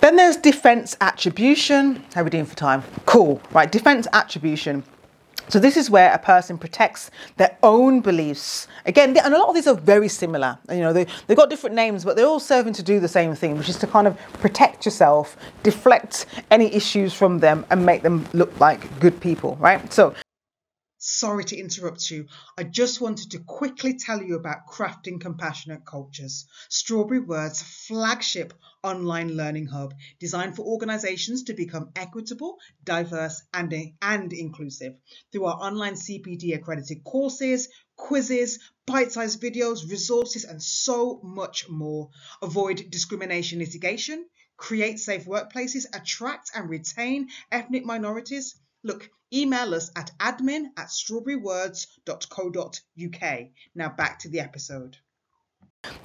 Then 0.00 0.16
there's 0.16 0.36
defense 0.36 0.96
attribution. 1.00 2.04
How 2.14 2.20
are 2.20 2.24
we 2.24 2.30
doing 2.30 2.44
for 2.44 2.56
time? 2.56 2.82
Cool, 3.06 3.40
right? 3.52 3.70
Defense 3.70 4.06
attribution. 4.12 4.84
So 5.48 5.60
this 5.60 5.76
is 5.76 5.88
where 5.88 6.12
a 6.12 6.18
person 6.18 6.58
protects 6.58 7.10
their 7.36 7.56
own 7.62 8.00
beliefs. 8.00 8.66
Again, 8.84 9.16
and 9.16 9.32
a 9.32 9.38
lot 9.38 9.48
of 9.48 9.54
these 9.54 9.68
are 9.68 9.76
very 9.76 10.08
similar. 10.08 10.58
You 10.68 10.80
know, 10.80 10.92
they, 10.92 11.06
they've 11.26 11.36
got 11.36 11.50
different 11.50 11.76
names, 11.76 12.04
but 12.04 12.16
they're 12.16 12.26
all 12.26 12.40
serving 12.40 12.72
to 12.74 12.82
do 12.82 12.98
the 12.98 13.08
same 13.08 13.34
thing, 13.34 13.56
which 13.56 13.68
is 13.68 13.76
to 13.78 13.86
kind 13.86 14.08
of 14.08 14.18
protect 14.40 14.84
yourself, 14.84 15.36
deflect 15.62 16.26
any 16.50 16.72
issues 16.74 17.14
from 17.14 17.38
them, 17.38 17.64
and 17.70 17.86
make 17.86 18.02
them 18.02 18.26
look 18.32 18.58
like 18.58 18.98
good 18.98 19.20
people, 19.20 19.56
right? 19.60 19.92
So 19.92 20.14
Sorry 21.08 21.44
to 21.44 21.56
interrupt 21.56 22.10
you. 22.10 22.26
I 22.58 22.64
just 22.64 23.00
wanted 23.00 23.30
to 23.30 23.38
quickly 23.38 23.96
tell 23.96 24.20
you 24.20 24.34
about 24.34 24.66
Crafting 24.66 25.20
Compassionate 25.20 25.86
Cultures, 25.86 26.46
Strawberry 26.68 27.20
Word's 27.20 27.62
flagship 27.62 28.52
online 28.82 29.36
learning 29.36 29.66
hub 29.66 29.94
designed 30.18 30.56
for 30.56 30.66
organizations 30.66 31.44
to 31.44 31.54
become 31.54 31.92
equitable, 31.94 32.58
diverse, 32.82 33.40
and, 33.54 33.72
and 34.02 34.32
inclusive 34.32 34.96
through 35.30 35.44
our 35.44 35.54
online 35.54 35.94
CPD 35.94 36.56
accredited 36.56 37.04
courses, 37.04 37.68
quizzes, 37.94 38.58
bite 38.84 39.12
sized 39.12 39.40
videos, 39.40 39.88
resources, 39.88 40.42
and 40.42 40.60
so 40.60 41.20
much 41.22 41.68
more. 41.68 42.10
Avoid 42.42 42.90
discrimination 42.90 43.60
litigation, 43.60 44.26
create 44.56 44.98
safe 44.98 45.24
workplaces, 45.26 45.86
attract 45.94 46.50
and 46.52 46.68
retain 46.68 47.28
ethnic 47.52 47.84
minorities 47.84 48.56
Look, 48.84 49.10
email 49.32 49.74
us 49.74 49.90
at 49.96 50.10
admin 50.18 50.66
at 50.76 50.88
strawberrywords.co.uk. 50.88 53.38
Now 53.74 53.88
back 53.88 54.18
to 54.20 54.28
the 54.28 54.40
episode. 54.40 54.98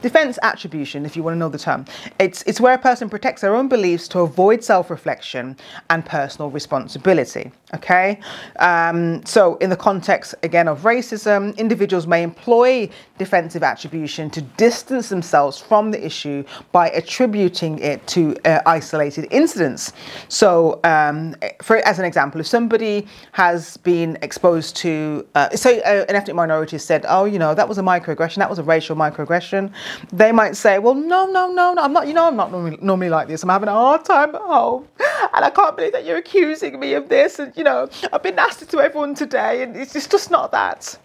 Defense 0.01 0.37
attribution, 0.43 1.05
if 1.05 1.15
you 1.15 1.23
want 1.23 1.35
to 1.35 1.39
know 1.39 1.49
the 1.49 1.57
term, 1.57 1.85
it's, 2.19 2.43
it's 2.43 2.61
where 2.61 2.73
a 2.73 2.77
person 2.77 3.09
protects 3.09 3.41
their 3.41 3.55
own 3.55 3.67
beliefs 3.67 4.07
to 4.09 4.19
avoid 4.19 4.63
self 4.63 4.89
reflection 4.89 5.57
and 5.89 6.05
personal 6.05 6.49
responsibility. 6.49 7.51
Okay? 7.73 8.19
Um, 8.59 9.25
so, 9.25 9.55
in 9.57 9.69
the 9.69 9.77
context 9.77 10.35
again 10.43 10.67
of 10.67 10.81
racism, 10.81 11.55
individuals 11.57 12.05
may 12.05 12.23
employ 12.23 12.89
defensive 13.17 13.63
attribution 13.63 14.29
to 14.31 14.41
distance 14.41 15.09
themselves 15.09 15.57
from 15.59 15.91
the 15.91 16.05
issue 16.05 16.43
by 16.71 16.89
attributing 16.89 17.79
it 17.79 18.05
to 18.07 18.35
uh, 18.45 18.61
isolated 18.65 19.27
incidents. 19.31 19.93
So, 20.27 20.79
um, 20.83 21.35
for 21.61 21.77
as 21.87 21.99
an 21.99 22.05
example, 22.05 22.41
if 22.41 22.47
somebody 22.47 23.07
has 23.33 23.77
been 23.77 24.17
exposed 24.21 24.75
to, 24.77 25.25
uh, 25.35 25.49
say, 25.55 25.81
uh, 25.83 26.05
an 26.09 26.15
ethnic 26.15 26.35
minority 26.35 26.77
said, 26.77 27.05
"Oh, 27.07 27.25
you 27.25 27.39
know, 27.39 27.53
that 27.53 27.69
was 27.69 27.77
a 27.77 27.83
microaggression, 27.83 28.37
that 28.37 28.49
was 28.49 28.59
a 28.59 28.63
racial 28.63 28.95
microaggression," 28.95 29.71
they 30.11 30.31
might 30.31 30.55
say, 30.55 30.79
"Well, 30.79 30.95
no, 30.95 31.25
no, 31.25 31.51
no, 31.51 31.73
no, 31.73 31.83
I'm 31.83 31.93
not. 31.93 32.07
You 32.07 32.13
know, 32.13 32.25
I'm 32.25 32.35
not 32.35 32.51
normally, 32.51 32.77
normally 32.81 33.09
like 33.09 33.27
this. 33.27 33.43
I'm 33.43 33.49
having 33.49 33.69
a 33.69 33.73
hard 33.73 34.03
time 34.03 34.35
at 34.35 34.41
home, 34.41 34.87
and 35.33 35.45
I 35.45 35.49
can't 35.49 35.75
believe 35.75 35.93
that 35.93 36.05
you're 36.05 36.17
accusing 36.17 36.79
me 36.79 36.93
of 36.95 37.07
this." 37.07 37.39
And 37.39 37.55
you 37.61 37.65
know, 37.65 37.87
I've 38.11 38.23
been 38.23 38.33
nasty 38.33 38.65
to 38.65 38.79
everyone 38.79 39.13
today, 39.13 39.61
and 39.61 39.77
it's 39.77 39.93
just, 39.93 40.09
just 40.09 40.31
not 40.31 40.51
that. 40.51 40.97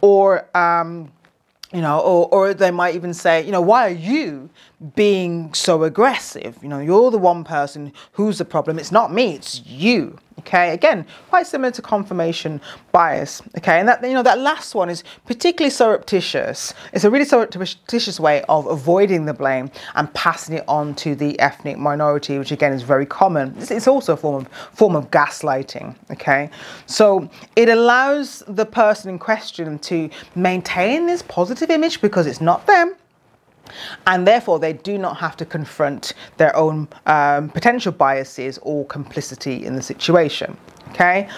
Or, 0.00 0.48
um, 0.56 1.12
you 1.74 1.82
know, 1.82 1.98
or, 2.00 2.26
or 2.32 2.54
they 2.54 2.70
might 2.70 2.94
even 2.94 3.12
say, 3.12 3.44
you 3.44 3.52
know, 3.52 3.60
why 3.60 3.86
are 3.86 3.94
you 3.94 4.48
being 4.96 5.52
so 5.52 5.84
aggressive? 5.84 6.56
You 6.62 6.70
know, 6.70 6.78
you're 6.78 7.10
the 7.10 7.18
one 7.18 7.44
person 7.44 7.92
who's 8.12 8.38
the 8.38 8.46
problem. 8.46 8.78
It's 8.78 8.90
not 8.90 9.12
me, 9.12 9.34
it's 9.34 9.60
you. 9.66 10.18
Okay, 10.40 10.72
again, 10.72 11.04
quite 11.28 11.46
similar 11.46 11.70
to 11.72 11.82
confirmation 11.82 12.60
bias. 12.92 13.42
Okay, 13.58 13.78
and 13.78 13.86
that 13.88 14.02
you 14.02 14.14
know 14.14 14.22
that 14.22 14.38
last 14.38 14.74
one 14.74 14.88
is 14.88 15.04
particularly 15.26 15.70
surreptitious. 15.70 16.72
It's 16.94 17.04
a 17.04 17.10
really 17.10 17.26
surreptitious 17.26 18.18
way 18.18 18.42
of 18.48 18.66
avoiding 18.66 19.26
the 19.26 19.34
blame 19.34 19.70
and 19.96 20.12
passing 20.14 20.56
it 20.56 20.64
on 20.66 20.94
to 20.96 21.14
the 21.14 21.38
ethnic 21.40 21.76
minority, 21.76 22.38
which 22.38 22.52
again 22.52 22.72
is 22.72 22.82
very 22.82 23.06
common. 23.06 23.54
It's, 23.58 23.86
also 23.86 24.14
a 24.14 24.16
form 24.16 24.46
of 24.46 24.48
form 24.72 24.96
of 24.96 25.10
gaslighting. 25.10 25.94
Okay, 26.10 26.48
so 26.86 27.28
it 27.56 27.68
allows 27.68 28.42
the 28.48 28.64
person 28.64 29.10
in 29.10 29.18
question 29.18 29.78
to 29.80 30.08
maintain 30.34 31.06
this 31.06 31.22
positive 31.22 31.70
image 31.70 32.00
because 32.00 32.26
it's 32.26 32.40
not 32.40 32.66
them 32.66 32.94
and 34.06 34.26
therefore 34.26 34.58
they 34.58 34.72
do 34.72 34.98
not 34.98 35.16
have 35.16 35.36
to 35.36 35.44
confront 35.44 36.14
their 36.36 36.54
own 36.56 36.88
um, 37.06 37.48
potential 37.50 37.92
biases 37.92 38.58
or 38.62 38.84
complicity 38.86 39.64
in 39.64 39.76
the 39.76 39.82
situation. 39.82 40.56
Okay, 40.90 41.28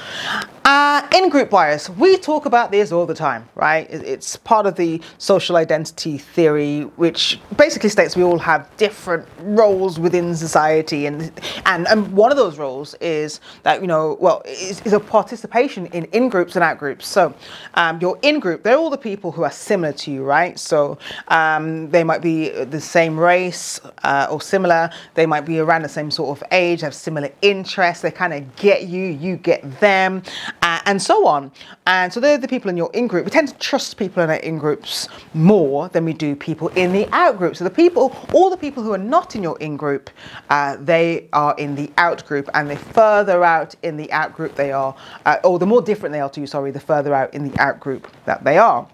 uh, 0.65 1.07
in 1.15 1.29
group 1.29 1.51
bias, 1.51 1.91
we 1.91 2.17
talk 2.17 2.47
about 2.47 2.71
this 2.71 2.93
all 2.93 3.05
the 3.05 3.15
time, 3.15 3.49
right? 3.55 3.87
It's 3.91 4.37
part 4.37 4.65
of 4.65 4.77
the 4.77 5.01
social 5.19 5.57
identity 5.57 6.19
theory, 6.19 6.83
which 6.97 7.41
basically 7.57 7.91
states 7.91 8.17
we 8.17 8.23
all 8.23 8.39
have 8.39 8.75
different 8.77 9.27
roles 9.41 9.99
within 9.99 10.35
society, 10.35 11.07
and 11.07 11.33
and, 11.67 11.87
and 11.89 12.13
one 12.13 12.31
of 12.31 12.37
those 12.37 12.59
roles 12.59 12.95
is 12.95 13.41
that 13.65 13.81
you 13.83 13.87
know, 13.87 14.17
well, 14.21 14.43
is, 14.47 14.81
is 14.83 14.93
a 14.93 15.01
participation 15.01 15.87
in 15.87 16.05
in 16.07 16.29
groups 16.29 16.57
and 16.57 16.63
out 16.63 16.79
groups. 16.79 17.07
So, 17.07 17.35
um, 17.75 18.01
your 18.01 18.19
in 18.23 18.41
group, 18.41 18.63
they're 18.63 18.79
all 18.79 18.91
the 18.91 18.97
people 18.97 19.33
who 19.33 19.43
are 19.43 19.51
similar 19.51 19.93
to 19.93 20.11
you, 20.11 20.25
right? 20.25 20.59
So, 20.59 20.97
um, 21.29 21.91
they 21.91 22.05
might 22.05 22.23
be 22.23 22.49
the 22.51 22.81
same 22.81 23.19
race 23.19 23.81
uh, 24.05 24.29
or 24.31 24.41
similar. 24.41 24.91
They 25.15 25.27
might 25.27 25.45
be 25.45 25.59
around 25.59 25.83
the 25.83 25.89
same 25.89 26.11
sort 26.11 26.39
of 26.39 26.45
age, 26.53 26.81
have 26.81 26.95
similar 26.95 27.31
interests. 27.43 28.03
They 28.03 28.11
kind 28.11 28.33
of 28.33 28.57
get 28.57 28.85
you, 28.85 29.07
you 29.07 29.37
get 29.43 29.81
them 29.81 30.23
uh, 30.63 30.81
and 30.87 31.01
so 31.01 31.27
on. 31.27 31.51
And 31.87 32.13
so 32.13 32.21
they're 32.21 32.39
the 32.39 32.49
people 32.49 32.71
in 32.71 32.77
your 32.77 32.91
in 32.95 33.07
group. 33.07 33.25
We 33.25 33.31
tend 33.31 33.49
to 33.49 33.59
trust 33.59 33.97
people 33.97 34.23
in 34.23 34.31
our 34.31 34.37
in 34.37 34.59
groups 34.59 35.09
more 35.35 35.89
than 35.89 36.05
we 36.05 36.13
do 36.13 36.35
people 36.37 36.69
in 36.69 36.93
the 36.93 37.09
out 37.13 37.39
group. 37.39 37.57
So 37.57 37.65
the 37.65 37.71
people, 37.71 38.17
all 38.33 38.51
the 38.51 38.57
people 38.57 38.83
who 38.83 38.93
are 38.93 38.99
not 38.99 39.37
in 39.37 39.43
your 39.43 39.59
in 39.59 39.77
group, 39.77 40.11
uh, 40.51 40.77
they 40.81 41.29
are 41.33 41.55
in 41.59 41.75
the 41.75 41.91
out 41.99 42.25
group, 42.27 42.49
and 42.55 42.71
the 42.71 42.77
further 42.77 43.45
out 43.45 43.75
in 43.83 43.97
the 43.97 44.11
out 44.13 44.35
group 44.35 44.55
they 44.55 44.73
are, 44.73 44.95
uh, 45.27 45.39
or 45.45 45.59
the 45.59 45.67
more 45.67 45.83
different 45.83 46.13
they 46.13 46.21
are 46.21 46.31
to 46.31 46.41
you, 46.41 46.47
sorry, 46.47 46.71
the 46.71 46.81
further 46.81 47.15
out 47.15 47.33
in 47.35 47.49
the 47.49 47.59
out 47.61 47.81
group 47.81 48.09
that 48.25 48.45
they 48.45 48.59
are. 48.59 48.87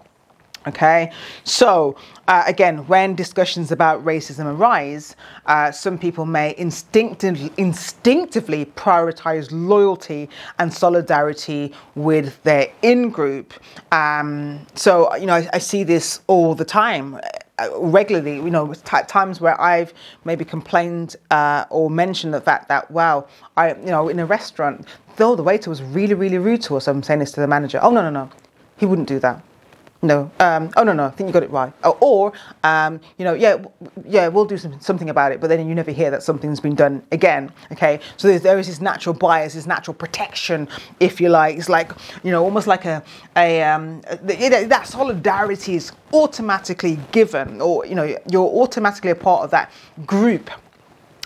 Okay, 0.69 1.11
so 1.45 1.95
uh, 2.27 2.43
again, 2.45 2.85
when 2.85 3.15
discussions 3.15 3.71
about 3.71 4.05
racism 4.05 4.45
arise, 4.45 5.15
uh, 5.47 5.71
some 5.71 5.97
people 5.97 6.27
may 6.27 6.53
instinctively, 6.59 7.51
instinctively 7.57 8.65
prioritize 8.65 9.47
loyalty 9.51 10.29
and 10.59 10.71
solidarity 10.71 11.73
with 11.95 12.41
their 12.43 12.67
in 12.83 13.09
group. 13.09 13.55
Um, 13.91 14.67
so, 14.75 15.13
you 15.15 15.25
know, 15.25 15.33
I, 15.33 15.49
I, 15.53 15.57
see 15.57 15.83
this 15.83 16.21
all 16.27 16.53
the 16.53 16.65
time. 16.65 17.15
Uh, 17.57 17.67
regularly, 17.79 18.35
you 18.35 18.51
know, 18.51 18.75
t- 18.75 18.97
times 19.07 19.41
where 19.41 19.59
I've 19.59 19.91
maybe 20.23 20.45
complained 20.45 21.15
uh, 21.31 21.65
or 21.71 21.89
mentioned 21.89 22.35
the 22.35 22.41
fact 22.41 22.67
that, 22.67 22.91
wow, 22.91 23.27
I, 23.57 23.73
you 23.73 23.87
know, 23.87 24.07
in 24.07 24.19
a 24.19 24.25
restaurant, 24.27 24.87
though 25.15 25.35
the 25.35 25.43
waiter 25.43 25.71
was 25.71 25.81
really, 25.81 26.13
really 26.13 26.37
rude 26.37 26.61
to 26.63 26.77
us, 26.77 26.87
I'm 26.87 27.01
saying 27.01 27.21
this 27.21 27.31
to 27.31 27.41
the 27.41 27.47
manager. 27.47 27.79
Oh 27.81 27.89
no, 27.89 28.03
no, 28.03 28.11
no, 28.11 28.29
he 28.77 28.85
wouldn't 28.85 29.07
do 29.07 29.17
that 29.19 29.43
no. 30.01 30.31
Um, 30.39 30.71
oh 30.77 30.83
no, 30.83 30.93
no. 30.93 31.05
I 31.05 31.09
think 31.09 31.27
you 31.27 31.33
got 31.33 31.43
it 31.43 31.51
right. 31.51 31.73
Oh, 31.83 31.97
or 31.99 32.33
um, 32.63 33.01
you 33.17 33.25
know, 33.25 33.33
yeah, 33.33 33.57
yeah, 34.05 34.27
we'll 34.29 34.45
do 34.45 34.57
some, 34.57 34.79
something 34.79 35.09
about 35.09 35.31
it, 35.31 35.41
but 35.41 35.47
then 35.47 35.67
you 35.67 35.75
never 35.75 35.91
hear 35.91 36.09
that 36.11 36.23
something's 36.23 36.59
been 36.59 36.75
done 36.75 37.03
again. 37.11 37.51
Okay. 37.73 37.99
So 38.17 38.27
there's, 38.29 38.41
there 38.41 38.57
is 38.57 38.67
this 38.67 38.79
natural 38.79 39.13
bias, 39.13 39.55
this 39.55 39.67
natural 39.67 39.93
protection, 39.93 40.67
if 40.99 41.19
you 41.19 41.29
like. 41.29 41.57
It's 41.57 41.69
like 41.69 41.91
you 42.23 42.31
know, 42.31 42.43
almost 42.43 42.67
like 42.67 42.85
a 42.85 43.03
a 43.35 43.61
um, 43.63 44.01
that 44.23 44.87
solidarity 44.87 45.75
is 45.75 45.91
automatically 46.13 46.97
given, 47.11 47.59
or 47.61 47.85
you 47.85 47.95
know, 47.95 48.15
you're 48.29 48.47
automatically 48.47 49.11
a 49.11 49.15
part 49.15 49.43
of 49.43 49.51
that 49.51 49.71
group 50.05 50.49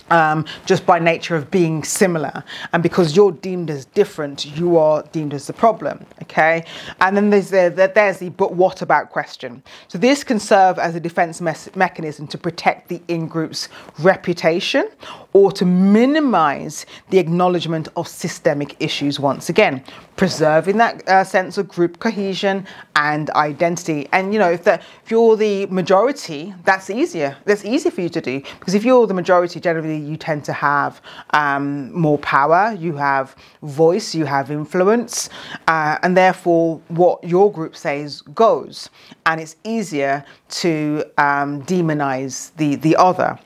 um, 0.09 0.45
just 0.65 0.85
by 0.85 0.99
nature 0.99 1.35
of 1.35 1.49
being 1.51 1.83
similar. 1.83 2.43
And 2.73 2.83
because 2.83 3.15
you're 3.15 3.31
deemed 3.31 3.69
as 3.69 3.85
different, 3.85 4.45
you 4.57 4.77
are 4.77 5.03
deemed 5.11 5.33
as 5.33 5.47
the 5.47 5.53
problem. 5.53 6.05
Okay. 6.23 6.65
And 7.01 7.15
then 7.15 7.29
there's 7.29 7.49
the, 7.49 7.91
there's 7.93 8.17
the 8.17 8.29
but 8.29 8.55
what 8.55 8.81
about 8.81 9.09
question. 9.09 9.63
So 9.87 9.97
this 9.97 10.23
can 10.23 10.39
serve 10.39 10.79
as 10.79 10.95
a 10.95 10.99
defense 10.99 11.41
me- 11.41 11.53
mechanism 11.75 12.27
to 12.27 12.37
protect 12.37 12.89
the 12.89 13.01
in 13.07 13.27
group's 13.27 13.69
reputation 13.99 14.89
or 15.33 15.51
to 15.51 15.65
minimize 15.65 16.85
the 17.09 17.19
acknowledgement 17.19 17.87
of 17.95 18.07
systemic 18.07 18.75
issues 18.79 19.19
once 19.19 19.49
again. 19.49 19.83
Preserving 20.15 20.77
that 20.77 21.07
uh, 21.07 21.23
sense 21.23 21.57
of 21.57 21.67
group 21.67 21.99
cohesion 21.99 22.67
and 22.95 23.29
identity. 23.31 24.07
And 24.11 24.33
you 24.33 24.39
know, 24.39 24.51
if, 24.51 24.67
if 24.67 24.81
you're 25.09 25.35
the 25.35 25.65
majority, 25.67 26.53
that's 26.63 26.89
easier. 26.89 27.35
That's 27.45 27.65
easy 27.65 27.89
for 27.89 28.01
you 28.01 28.09
to 28.09 28.21
do 28.21 28.41
because 28.59 28.73
if 28.73 28.83
you're 28.83 29.07
the 29.07 29.13
majority, 29.13 29.59
generally 29.59 29.97
you 29.97 30.17
tend 30.17 30.43
to 30.45 30.53
have 30.53 31.01
um, 31.31 31.91
more 31.93 32.17
power, 32.19 32.75
you 32.79 32.95
have 32.95 33.35
voice, 33.61 34.13
you 34.13 34.25
have 34.25 34.51
influence, 34.51 35.29
uh, 35.67 35.97
and 36.03 36.15
therefore 36.15 36.81
what 36.89 37.23
your 37.23 37.51
group 37.51 37.75
says 37.75 38.21
goes. 38.21 38.89
And 39.25 39.41
it's 39.41 39.55
easier 39.63 40.23
to 40.49 41.03
um, 41.17 41.63
demonize 41.63 42.51
the 42.57 42.75
the 42.75 42.95
other. 42.95 43.39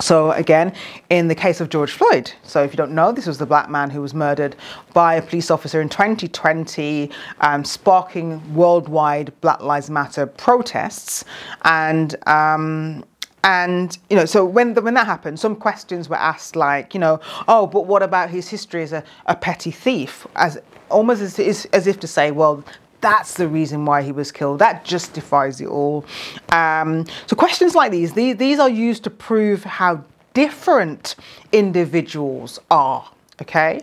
So, 0.00 0.32
again, 0.32 0.72
in 1.08 1.28
the 1.28 1.34
case 1.34 1.60
of 1.60 1.68
George 1.68 1.92
Floyd, 1.92 2.32
so 2.42 2.62
if 2.62 2.72
you 2.72 2.76
don't 2.76 2.92
know, 2.92 3.12
this 3.12 3.26
was 3.26 3.38
the 3.38 3.46
black 3.46 3.70
man 3.70 3.90
who 3.90 4.00
was 4.00 4.12
murdered 4.12 4.56
by 4.92 5.14
a 5.14 5.22
police 5.22 5.50
officer 5.50 5.80
in 5.80 5.88
2020, 5.88 7.10
um, 7.40 7.64
sparking 7.64 8.54
worldwide 8.54 9.32
Black 9.40 9.60
Lives 9.60 9.90
Matter 9.90 10.26
protests. 10.26 11.24
And 11.62 12.16
um, 12.26 13.04
and 13.44 13.98
you 14.08 14.16
know, 14.16 14.24
so 14.24 14.44
when 14.44 14.72
the, 14.72 14.80
when 14.80 14.94
that 14.94 15.06
happened, 15.06 15.38
some 15.38 15.54
questions 15.54 16.08
were 16.08 16.16
asked, 16.16 16.56
like, 16.56 16.94
you 16.94 17.00
know, 17.00 17.20
oh, 17.46 17.66
but 17.66 17.86
what 17.86 18.02
about 18.02 18.30
his 18.30 18.48
history 18.48 18.82
as 18.82 18.92
a, 18.92 19.04
a 19.26 19.36
petty 19.36 19.70
thief? 19.70 20.26
As 20.34 20.58
almost 20.88 21.20
as, 21.20 21.66
as 21.66 21.86
if 21.86 22.00
to 22.00 22.06
say, 22.06 22.30
well, 22.30 22.64
that's 23.04 23.34
the 23.34 23.46
reason 23.46 23.84
why 23.84 24.00
he 24.00 24.12
was 24.12 24.32
killed. 24.32 24.60
That 24.60 24.82
justifies 24.84 25.60
it 25.60 25.68
all. 25.68 26.06
Um, 26.50 27.04
so 27.26 27.36
questions 27.36 27.74
like 27.74 27.92
these, 27.92 28.14
these, 28.14 28.36
these 28.36 28.58
are 28.58 28.68
used 28.68 29.04
to 29.04 29.10
prove 29.10 29.62
how 29.62 30.02
different 30.32 31.14
individuals 31.52 32.58
are 32.70 33.06
okay? 33.42 33.80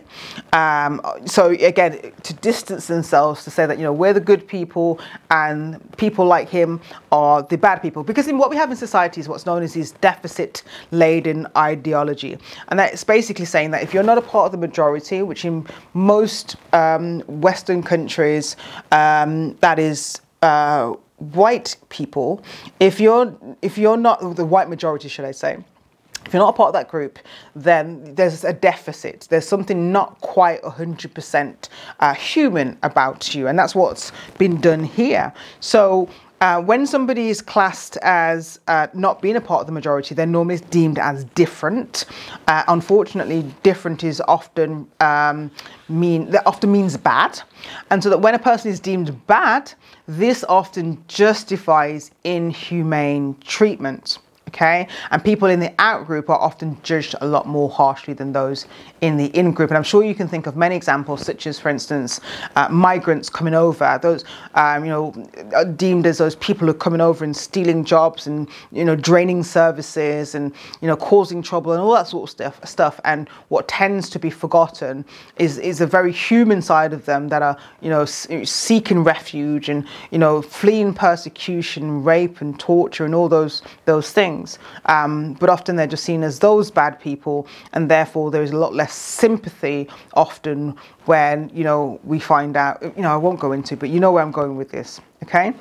Um, 0.52 1.00
so 1.26 1.50
again 1.50 2.12
to 2.22 2.34
distance 2.34 2.86
themselves 2.86 3.44
to 3.44 3.50
say 3.50 3.66
that 3.66 3.78
you 3.78 3.84
know 3.84 3.92
we're 3.92 4.12
the 4.12 4.20
good 4.20 4.46
people 4.46 5.00
and 5.30 5.78
people 5.96 6.24
like 6.26 6.48
him 6.48 6.80
are 7.10 7.42
the 7.42 7.58
bad 7.58 7.82
people. 7.82 8.02
Because 8.02 8.28
in 8.28 8.38
what 8.38 8.50
we 8.50 8.56
have 8.56 8.70
in 8.70 8.76
society 8.76 9.20
is 9.20 9.28
what's 9.28 9.46
known 9.46 9.62
as 9.62 9.74
this 9.74 9.92
deficit 9.92 10.62
laden 10.90 11.46
ideology. 11.56 12.38
And 12.68 12.78
that's 12.78 13.04
basically 13.04 13.44
saying 13.44 13.70
that 13.72 13.82
if 13.82 13.92
you're 13.92 14.02
not 14.02 14.18
a 14.18 14.22
part 14.22 14.46
of 14.46 14.52
the 14.52 14.58
majority 14.58 15.22
which 15.22 15.44
in 15.44 15.66
most 15.94 16.56
um, 16.72 17.20
western 17.26 17.82
countries 17.82 18.56
um, 18.90 19.54
that 19.56 19.78
is 19.78 20.20
uh, 20.42 20.92
white 21.18 21.76
people 21.88 22.42
if 22.80 22.98
you're 22.98 23.36
if 23.62 23.78
you're 23.78 23.96
not 23.96 24.34
the 24.34 24.44
white 24.44 24.68
majority 24.68 25.08
should 25.08 25.24
i 25.24 25.30
say 25.30 25.56
if 26.26 26.32
you're 26.32 26.42
not 26.42 26.50
a 26.50 26.56
part 26.56 26.68
of 26.68 26.74
that 26.74 26.88
group, 26.88 27.18
then 27.54 28.14
there's 28.14 28.44
a 28.44 28.52
deficit. 28.52 29.26
There's 29.30 29.46
something 29.46 29.92
not 29.92 30.20
quite 30.20 30.62
100% 30.62 31.68
uh, 32.00 32.14
human 32.14 32.78
about 32.82 33.34
you. 33.34 33.48
And 33.48 33.58
that's 33.58 33.74
what's 33.74 34.12
been 34.38 34.60
done 34.60 34.84
here. 34.84 35.32
So 35.60 36.08
uh, 36.42 36.60
when 36.60 36.84
somebody 36.88 37.28
is 37.28 37.40
classed 37.40 37.96
as 37.98 38.58
uh, 38.66 38.88
not 38.94 39.22
being 39.22 39.36
a 39.36 39.40
part 39.40 39.60
of 39.60 39.66
the 39.66 39.72
majority, 39.72 40.12
they're 40.12 40.26
normally 40.26 40.58
deemed 40.70 40.98
as 40.98 41.22
different. 41.36 42.04
Uh, 42.48 42.64
unfortunately, 42.66 43.44
different 43.62 44.02
is 44.02 44.20
often 44.26 44.88
um, 44.98 45.52
mean 45.88 46.28
that 46.32 46.44
often 46.44 46.72
means 46.72 46.96
bad, 46.96 47.40
and 47.90 48.02
so 48.02 48.10
that 48.10 48.18
when 48.18 48.34
a 48.34 48.40
person 48.40 48.72
is 48.72 48.80
deemed 48.80 49.24
bad, 49.28 49.72
this 50.08 50.42
often 50.48 51.04
justifies 51.06 52.10
inhumane 52.24 53.36
treatment 53.44 54.18
okay? 54.52 54.86
And 55.10 55.24
people 55.24 55.48
in 55.48 55.60
the 55.60 55.72
out 55.78 56.06
group 56.06 56.28
are 56.28 56.38
often 56.38 56.76
judged 56.82 57.14
a 57.20 57.26
lot 57.26 57.46
more 57.46 57.70
harshly 57.70 58.14
than 58.14 58.32
those 58.32 58.66
in 59.00 59.16
the 59.16 59.26
in 59.26 59.52
group. 59.52 59.70
And 59.70 59.76
I'm 59.76 59.82
sure 59.82 60.04
you 60.04 60.14
can 60.14 60.28
think 60.28 60.46
of 60.46 60.56
many 60.56 60.76
examples, 60.76 61.24
such 61.24 61.46
as, 61.46 61.58
for 61.58 61.68
instance, 61.70 62.20
uh, 62.56 62.68
migrants 62.68 63.28
coming 63.28 63.54
over, 63.54 63.98
those, 64.02 64.24
um, 64.54 64.84
you 64.84 64.90
know, 64.90 65.74
deemed 65.76 66.06
as 66.06 66.18
those 66.18 66.36
people 66.36 66.66
who 66.66 66.72
are 66.72 66.78
coming 66.78 67.00
over 67.00 67.24
and 67.24 67.36
stealing 67.36 67.84
jobs 67.84 68.26
and, 68.26 68.48
you 68.70 68.84
know, 68.84 68.94
draining 68.94 69.42
services 69.42 70.34
and, 70.34 70.52
you 70.80 70.88
know, 70.88 70.96
causing 70.96 71.42
trouble 71.42 71.72
and 71.72 71.80
all 71.80 71.94
that 71.94 72.08
sort 72.08 72.24
of 72.24 72.30
stuff. 72.30 72.68
stuff. 72.68 73.00
And 73.04 73.28
what 73.48 73.68
tends 73.68 74.10
to 74.10 74.18
be 74.18 74.30
forgotten 74.30 75.04
is, 75.36 75.58
is 75.58 75.80
a 75.80 75.86
very 75.86 76.12
human 76.12 76.60
side 76.62 76.92
of 76.92 77.06
them 77.06 77.28
that 77.28 77.42
are, 77.42 77.56
you 77.80 77.90
know, 77.90 78.04
seeking 78.04 79.02
refuge 79.02 79.68
and, 79.68 79.86
you 80.10 80.18
know, 80.18 80.42
fleeing 80.42 80.92
persecution, 80.94 82.04
rape 82.04 82.40
and 82.40 82.58
torture 82.60 83.04
and 83.04 83.14
all 83.14 83.28
those, 83.28 83.62
those 83.86 84.12
things 84.12 84.41
things. 84.42 84.58
Um, 84.86 85.34
but 85.34 85.48
often 85.50 85.76
they're 85.76 85.86
just 85.86 86.04
seen 86.04 86.22
as 86.22 86.38
those 86.38 86.70
bad 86.70 87.00
people, 87.00 87.46
and 87.72 87.90
therefore 87.90 88.30
there's 88.30 88.50
a 88.50 88.56
lot 88.56 88.74
less 88.74 88.94
sympathy 88.94 89.88
often 90.14 90.76
when, 91.06 91.50
you 91.54 91.64
know, 91.64 92.00
we 92.04 92.18
find 92.18 92.56
out, 92.56 92.82
you 92.82 93.02
know, 93.02 93.12
I 93.12 93.16
won't 93.16 93.40
go 93.40 93.52
into, 93.52 93.76
but 93.76 93.88
you 93.88 94.00
know 94.00 94.12
where 94.12 94.22
I'm 94.22 94.32
going 94.32 94.56
with 94.56 94.70
this, 94.70 95.00
okay? 95.22 95.52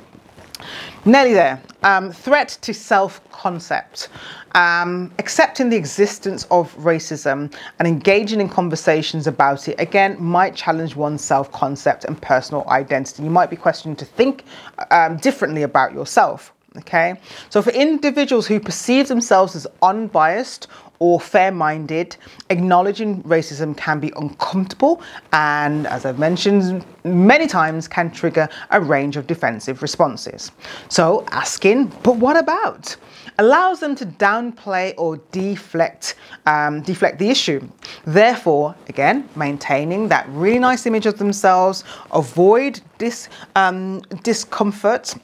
Nearly 1.06 1.34
there. 1.34 1.60
Um, 1.82 2.12
threat 2.12 2.50
to 2.62 2.74
self 2.74 3.20
concept. 3.32 4.10
Um, 4.54 5.12
accepting 5.18 5.70
the 5.70 5.78
existence 5.78 6.46
of 6.52 6.76
racism 6.76 7.52
and 7.80 7.88
engaging 7.88 8.42
in 8.42 8.50
conversations 8.50 9.26
about 9.26 9.68
it, 9.68 9.80
again, 9.80 10.22
might 10.22 10.56
challenge 10.56 10.96
one's 10.96 11.24
self 11.24 11.52
concept 11.52 12.06
and 12.06 12.22
personal 12.22 12.68
identity. 12.68 13.24
You 13.24 13.32
might 13.32 13.50
be 13.50 13.56
questioned 13.56 13.98
to 14.00 14.06
think 14.06 14.44
um, 14.92 15.18
differently 15.18 15.64
about 15.64 15.94
yourself. 15.94 16.54
Okay, 16.78 17.16
so 17.50 17.62
for 17.62 17.72
individuals 17.72 18.48
who 18.48 18.58
perceive 18.58 19.10
themselves 19.10 19.58
as 19.58 19.68
unbiased 19.82 20.68
or 21.00 21.20
fair 21.20 21.52
minded, 21.52 22.16
acknowledging 22.50 23.22
racism 23.24 23.76
can 23.76 24.00
be 24.00 24.14
uncomfortable 24.16 25.02
and, 25.34 25.86
as 25.88 26.06
I've 26.06 26.20
mentioned 26.20 26.86
many 27.04 27.48
times, 27.48 27.90
can 27.90 28.10
trigger 28.10 28.48
a 28.70 28.80
range 28.80 29.18
of 29.18 29.28
defensive 29.28 29.82
responses. 29.82 30.54
So, 30.88 31.26
asking, 31.32 31.88
but 32.04 32.16
what 32.18 32.38
about? 32.38 32.96
allows 33.38 33.80
them 33.80 33.96
to 33.96 34.06
downplay 34.06 34.94
or 34.98 35.18
deflect 35.32 36.16
um, 36.46 36.82
deflect 36.82 37.18
the 37.18 37.30
issue. 37.30 37.68
Therefore, 38.06 38.76
again, 38.88 39.28
maintaining 39.36 40.08
that 40.10 40.28
really 40.30 40.60
nice 40.60 40.86
image 40.86 41.06
of 41.06 41.18
themselves, 41.18 41.84
avoid 42.12 42.82
dis, 42.98 43.30
um, 43.56 44.02
discomfort 44.24 45.16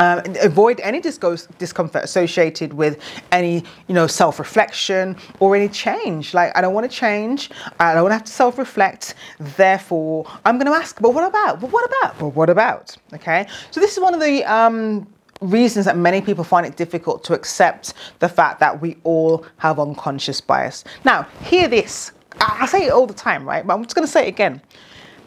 um, 0.00 0.22
avoid 0.42 0.80
any 0.80 1.00
discomfort 1.00 2.02
associated 2.02 2.72
with 2.72 2.98
any, 3.30 3.62
you 3.86 3.94
know, 3.94 4.06
self-reflection 4.06 5.16
or 5.38 5.54
any 5.54 5.68
change. 5.68 6.34
Like, 6.34 6.56
I 6.56 6.62
don't 6.62 6.74
want 6.74 6.90
to 6.90 6.96
change. 6.96 7.50
I 7.78 7.94
don't 7.94 8.02
want 8.02 8.12
to 8.12 8.16
have 8.16 8.24
to 8.24 8.32
self-reflect. 8.32 9.14
Therefore, 9.38 10.26
I'm 10.44 10.58
going 10.58 10.66
to 10.66 10.72
ask, 10.72 11.00
but 11.00 11.14
what 11.14 11.28
about? 11.28 11.60
But 11.60 11.70
what 11.70 11.84
about? 11.84 12.18
But 12.18 12.30
what 12.30 12.50
about? 12.50 12.96
Okay. 13.14 13.46
So 13.70 13.78
this 13.78 13.92
is 13.92 14.00
one 14.00 14.14
of 14.14 14.20
the 14.20 14.42
um, 14.44 15.06
reasons 15.42 15.84
that 15.84 15.98
many 15.98 16.22
people 16.22 16.44
find 16.44 16.66
it 16.66 16.76
difficult 16.76 17.22
to 17.24 17.34
accept 17.34 17.92
the 18.20 18.28
fact 18.28 18.58
that 18.60 18.80
we 18.80 18.96
all 19.04 19.44
have 19.58 19.78
unconscious 19.78 20.40
bias. 20.40 20.84
Now, 21.04 21.24
hear 21.42 21.68
this. 21.68 22.12
I 22.40 22.64
say 22.66 22.86
it 22.86 22.90
all 22.90 23.06
the 23.06 23.12
time, 23.12 23.46
right? 23.46 23.66
But 23.66 23.74
I'm 23.74 23.82
just 23.82 23.94
going 23.94 24.06
to 24.06 24.12
say 24.12 24.24
it 24.26 24.28
again. 24.28 24.62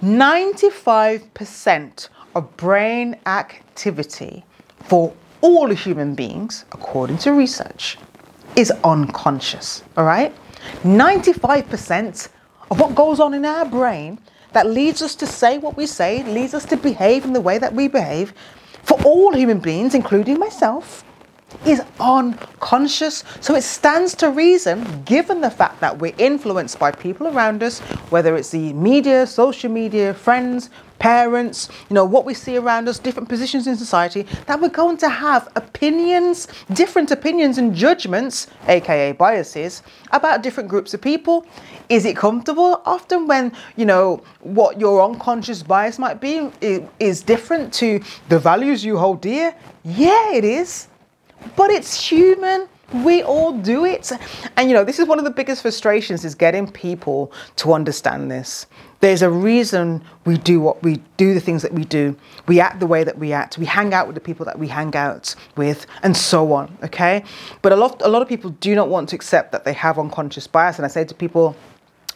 95% 0.01 2.09
of 2.35 2.57
brain 2.57 3.15
activity 3.27 4.43
for 4.83 5.13
all 5.41 5.69
human 5.69 6.15
beings, 6.15 6.65
according 6.71 7.17
to 7.19 7.33
research, 7.33 7.97
is 8.55 8.71
unconscious. 8.83 9.83
All 9.97 10.05
right? 10.05 10.33
95% 10.83 12.29
of 12.71 12.79
what 12.79 12.95
goes 12.95 13.19
on 13.19 13.33
in 13.33 13.45
our 13.45 13.65
brain 13.65 14.19
that 14.53 14.67
leads 14.67 15.01
us 15.01 15.15
to 15.15 15.25
say 15.25 15.57
what 15.57 15.75
we 15.75 15.85
say, 15.85 16.23
leads 16.23 16.53
us 16.53 16.65
to 16.65 16.77
behave 16.77 17.25
in 17.25 17.33
the 17.33 17.41
way 17.41 17.57
that 17.57 17.73
we 17.73 17.87
behave, 17.87 18.33
for 18.83 19.01
all 19.03 19.33
human 19.33 19.59
beings, 19.59 19.95
including 19.95 20.37
myself, 20.37 21.03
is 21.65 21.81
unconscious. 21.99 23.23
So 23.39 23.55
it 23.55 23.63
stands 23.63 24.15
to 24.15 24.29
reason, 24.29 25.03
given 25.03 25.41
the 25.41 25.51
fact 25.51 25.79
that 25.81 25.97
we're 25.97 26.15
influenced 26.17 26.79
by 26.79 26.91
people 26.91 27.27
around 27.27 27.63
us, 27.63 27.79
whether 28.09 28.35
it's 28.35 28.49
the 28.49 28.73
media, 28.73 29.25
social 29.27 29.71
media, 29.71 30.13
friends, 30.13 30.69
parents, 30.99 31.67
you 31.89 31.93
know, 31.93 32.05
what 32.05 32.23
we 32.23 32.33
see 32.33 32.55
around 32.55 32.87
us, 32.87 32.97
different 32.97 33.27
positions 33.27 33.67
in 33.67 33.75
society, 33.75 34.25
that 34.45 34.61
we're 34.61 34.69
going 34.69 34.95
to 34.95 35.09
have 35.09 35.49
opinions, 35.57 36.47
different 36.71 37.11
opinions 37.11 37.57
and 37.57 37.75
judgments, 37.75 38.47
aka 38.69 39.11
biases, 39.11 39.83
about 40.11 40.41
different 40.41 40.69
groups 40.69 40.93
of 40.93 41.01
people. 41.01 41.45
Is 41.89 42.05
it 42.05 42.15
comfortable? 42.15 42.81
Often, 42.85 43.27
when 43.27 43.51
you 43.75 43.85
know 43.85 44.23
what 44.39 44.79
your 44.79 45.03
unconscious 45.03 45.61
bias 45.61 45.99
might 45.99 46.21
be 46.21 46.49
is 46.61 47.21
different 47.21 47.73
to 47.73 48.01
the 48.29 48.39
values 48.39 48.85
you 48.85 48.97
hold 48.97 49.19
dear. 49.19 49.53
Yeah, 49.83 50.31
it 50.31 50.45
is 50.45 50.87
but 51.55 51.69
it's 51.69 51.99
human. 51.99 52.67
We 53.03 53.23
all 53.23 53.57
do 53.57 53.85
it. 53.85 54.11
And 54.55 54.69
you 54.69 54.75
know, 54.75 54.83
this 54.83 54.99
is 54.99 55.07
one 55.07 55.17
of 55.17 55.25
the 55.25 55.31
biggest 55.31 55.61
frustrations 55.63 56.23
is 56.23 56.35
getting 56.35 56.69
people 56.69 57.31
to 57.55 57.73
understand 57.73 58.29
this. 58.29 58.67
There's 58.99 59.21
a 59.21 59.29
reason 59.29 60.01
we 60.25 60.37
do 60.37 60.61
what 60.61 60.81
we 60.81 61.01
do, 61.17 61.33
the 61.33 61.41
things 61.41 61.61
that 61.63 61.73
we 61.73 61.83
do. 61.83 62.15
We 62.47 62.59
act 62.59 62.79
the 62.79 62.87
way 62.87 63.03
that 63.03 63.17
we 63.17 63.33
act. 63.33 63.57
We 63.57 63.65
hang 63.65 63.93
out 63.93 64.07
with 64.07 64.15
the 64.15 64.21
people 64.21 64.45
that 64.45 64.57
we 64.57 64.67
hang 64.67 64.95
out 64.95 65.35
with, 65.57 65.87
and 66.03 66.15
so 66.15 66.53
on. 66.53 66.77
Okay, 66.83 67.23
but 67.61 67.73
a 67.73 67.75
lot, 67.75 68.01
a 68.01 68.07
lot 68.07 68.21
of 68.21 68.29
people 68.29 68.51
do 68.61 68.75
not 68.75 68.87
want 68.87 69.09
to 69.09 69.15
accept 69.15 69.51
that 69.51 69.65
they 69.65 69.73
have 69.73 69.99
unconscious 69.99 70.47
bias. 70.47 70.77
And 70.77 70.85
I 70.85 70.87
say 70.87 71.03
to 71.03 71.13
people, 71.13 71.55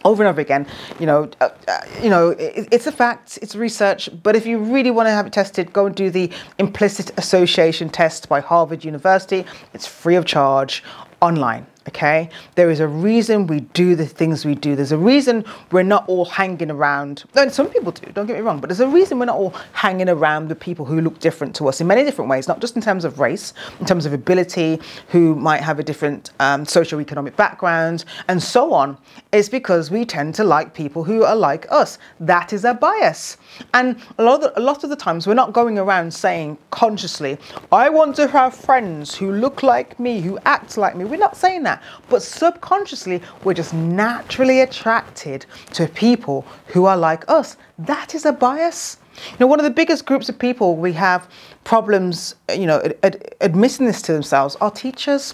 over 0.06 0.24
and 0.24 0.30
over 0.30 0.42
again. 0.42 0.68
You 1.00 1.06
know, 1.06 1.30
uh, 1.42 1.50
uh, 1.68 1.80
you 2.02 2.10
know, 2.10 2.30
it, 2.30 2.68
it's 2.72 2.88
a 2.88 2.92
fact, 2.92 3.40
it's 3.42 3.56
research. 3.56 4.10
But 4.24 4.36
if 4.36 4.46
you 4.46 4.60
really 4.60 4.92
want 4.92 5.08
to 5.08 5.12
have 5.12 5.28
it 5.28 5.34
tested, 5.34 5.74
go 5.74 5.86
and 5.86 5.96
do 5.96 6.10
the 6.10 6.32
implicit 6.58 7.12
association 7.18 7.90
test 7.90 8.30
by 8.30 8.40
Harvard 8.40 8.84
University. 8.86 9.46
It's 9.74 9.88
free 9.88 10.16
of 10.16 10.26
charge 10.26 10.84
online 11.22 11.66
okay? 11.88 12.30
There 12.56 12.70
is 12.70 12.80
a 12.80 12.88
reason 12.88 13.48
we 13.48 13.62
do 13.62 13.96
the 13.96 14.06
things 14.06 14.46
we 14.46 14.56
do. 14.56 14.76
There's 14.76 14.92
a 14.92 14.98
reason 14.98 15.46
we're 15.72 15.84
not 15.84 16.08
all 16.08 16.26
hanging 16.26 16.72
around. 16.72 17.24
And 17.36 17.52
some 17.52 17.70
people 17.70 17.92
do 17.92 18.12
don't 18.12 18.26
get 18.26 18.36
me 18.36 18.42
wrong 18.42 18.60
but 18.60 18.70
there's 18.70 18.80
a 18.80 18.88
reason 18.88 19.20
we're 19.20 19.26
not 19.26 19.38
all 19.38 19.54
hanging 19.74 20.10
around 20.10 20.50
with 20.50 20.60
people 20.60 20.86
who 20.86 21.02
look 21.02 21.20
different 21.20 21.56
to 21.56 21.68
us 21.68 21.82
in 21.82 21.88
many 21.88 22.04
different 22.04 22.30
ways 22.30 22.48
not 22.48 22.60
just 22.60 22.76
in 22.76 22.82
terms 22.82 23.06
of 23.06 23.20
race 23.20 23.54
in 23.80 23.86
terms 23.86 24.06
of 24.06 24.14
ability 24.14 24.80
who 25.10 25.36
might 25.36 25.62
have 25.62 25.80
a 25.80 25.84
different 25.84 26.32
um, 26.40 26.64
socioeconomic 26.66 27.36
background 27.36 28.06
and 28.28 28.42
so 28.42 28.74
on. 28.74 28.98
Is 29.32 29.50
because 29.50 29.92
we 29.92 30.06
tend 30.06 30.36
to 30.36 30.44
like 30.44 30.74
people 30.74 31.04
who 31.04 31.24
are 31.24 31.36
like 31.36 31.68
us. 31.72 32.00
That 32.20 32.54
is 32.54 32.66
a 32.66 32.74
bias. 32.74 33.38
And 33.74 33.98
a 34.18 34.24
lot, 34.24 34.36
of 34.36 34.42
the, 34.42 34.60
a 34.60 34.62
lot 34.62 34.84
of 34.84 34.90
the 34.90 34.96
times 34.96 35.28
we're 35.28 35.34
not 35.34 35.54
going 35.54 35.78
around 35.78 36.14
saying 36.14 36.58
consciously 36.72 37.38
i 37.72 37.90
want 37.90 38.16
to 38.16 38.28
have 38.28 38.54
friends 38.54 39.16
who 39.16 39.32
look 39.32 39.64
like 39.64 40.00
me 40.00 40.22
who 40.22 40.38
act 40.46 40.78
like 40.78 40.96
me. 40.96 41.06
We're 41.06 41.18
not 41.18 41.38
saying 41.38 41.64
that 41.64 41.77
but 42.10 42.22
subconsciously, 42.22 43.22
we're 43.44 43.54
just 43.54 43.74
naturally 43.74 44.62
attracted 44.62 45.46
to 45.74 45.88
people 45.88 46.46
who 46.68 46.86
are 46.86 46.98
like 46.98 47.24
us. 47.30 47.58
That 47.80 48.16
is 48.16 48.26
a 48.26 48.32
bias. 48.32 48.98
You 49.32 49.38
know, 49.40 49.48
one 49.48 49.60
of 49.60 49.64
the 49.64 49.72
biggest 49.72 50.06
groups 50.06 50.30
of 50.30 50.38
people 50.38 50.76
we 50.76 50.94
have 50.94 51.30
problems, 51.64 52.36
you 52.54 52.68
know, 52.68 52.80
ad- 52.84 52.98
ad- 53.04 53.36
admitting 53.42 53.86
this 53.86 54.02
to 54.04 54.14
themselves 54.14 54.56
are 54.62 54.72
teachers. 54.72 55.34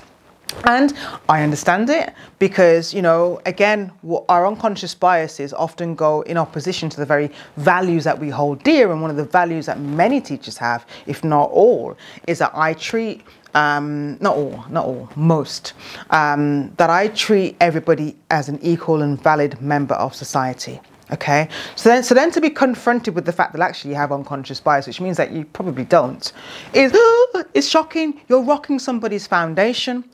And 0.66 0.94
I 1.30 1.42
understand 1.42 1.90
it 1.90 2.14
because, 2.40 2.94
you 2.94 3.02
know, 3.02 3.42
again, 3.46 3.92
our 4.30 4.46
unconscious 4.46 4.94
biases 4.94 5.52
often 5.54 5.96
go 5.96 6.22
in 6.22 6.38
opposition 6.38 6.90
to 6.90 6.98
the 6.98 7.06
very 7.06 7.32
values 7.58 8.04
that 8.04 8.20
we 8.20 8.30
hold 8.30 8.64
dear. 8.64 8.92
And 8.92 9.02
one 9.02 9.10
of 9.10 9.18
the 9.18 9.26
values 9.26 9.66
that 9.66 9.80
many 9.80 10.22
teachers 10.22 10.58
have, 10.58 10.86
if 11.08 11.24
not 11.24 11.50
all, 11.50 11.98
is 12.28 12.40
that 12.40 12.52
I 12.54 12.74
treat 12.74 13.24
um, 13.54 14.18
not 14.20 14.36
all, 14.36 14.66
not 14.70 14.86
all, 14.86 15.10
most, 15.16 15.74
um, 16.10 16.74
that 16.76 16.90
I 16.90 17.08
treat 17.10 17.56
everybody 17.60 18.16
as 18.30 18.50
an 18.50 18.60
equal 18.62 19.02
and 19.02 19.22
valid 19.22 19.62
member 19.62 19.96
of 19.96 20.16
society. 20.16 20.80
Okay, 21.12 21.50
so 21.76 21.90
then, 21.90 22.02
so 22.02 22.16
then 22.16 22.32
to 22.32 22.42
be 22.42 22.50
confronted 22.50 23.14
with 23.14 23.26
the 23.26 23.32
fact 23.32 23.54
that 23.54 23.62
actually 23.62 23.92
you 23.92 23.98
have 23.98 24.12
unconscious 24.12 24.60
bias, 24.60 24.88
which 24.88 25.02
means 25.02 25.18
that 25.18 25.32
you 25.32 25.46
probably 25.46 25.84
don't, 25.84 26.32
is 26.74 26.98
is 27.54 27.70
shocking. 27.70 28.22
You're 28.30 28.42
rocking 28.42 28.80
somebody's 28.80 29.28
foundation. 29.28 30.06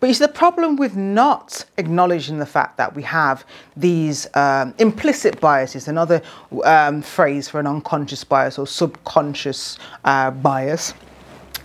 But 0.00 0.08
you 0.08 0.14
see, 0.14 0.24
the 0.24 0.32
problem 0.32 0.76
with 0.76 0.96
not 0.96 1.64
acknowledging 1.76 2.38
the 2.38 2.46
fact 2.46 2.76
that 2.76 2.94
we 2.94 3.02
have 3.02 3.44
these 3.76 4.26
um, 4.34 4.72
implicit 4.78 5.40
biases, 5.40 5.86
another 5.86 6.22
um, 6.64 7.02
phrase 7.02 7.48
for 7.48 7.60
an 7.60 7.66
unconscious 7.66 8.24
bias 8.24 8.58
or 8.58 8.66
subconscious 8.66 9.78
uh, 10.04 10.30
bias, 10.30 10.94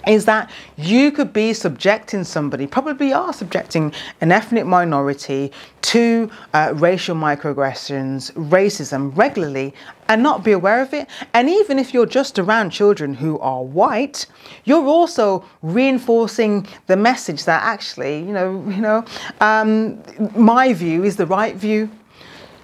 is 0.08 0.26
that 0.26 0.50
you 0.78 1.12
could 1.12 1.34
be 1.34 1.54
subjecting 1.54 2.24
somebody, 2.24 2.68
probably 2.68 3.14
are 3.14 3.34
subjecting 3.34 3.94
an 4.22 4.32
ethnic 4.32 4.66
minority 4.66 5.52
to 5.82 6.30
uh, 6.54 6.74
racial 6.76 7.16
microaggressions, 7.16 8.32
racism 8.34 9.16
regularly, 9.16 9.74
and 10.08 10.22
not 10.22 10.44
be 10.44 10.52
aware 10.52 10.82
of 10.82 10.94
it. 10.94 11.08
And 11.34 11.50
even 11.50 11.80
if 11.80 11.94
you're 11.94 12.06
just 12.06 12.40
around 12.40 12.72
children 12.72 13.14
who 13.14 13.40
are 13.40 13.64
white, 13.64 14.26
you're 14.66 14.86
also 14.86 15.46
reinforcing 15.62 16.68
the 16.88 16.96
message 16.96 17.46
that 17.46 17.64
actually, 17.64 18.20
you 18.20 18.34
know, 18.34 18.64
you 18.68 18.82
know, 18.82 19.06
um, 19.42 20.02
my 20.36 20.74
view 20.74 21.04
is 21.04 21.16
the 21.16 21.26
right 21.26 21.56
view. 21.56 21.90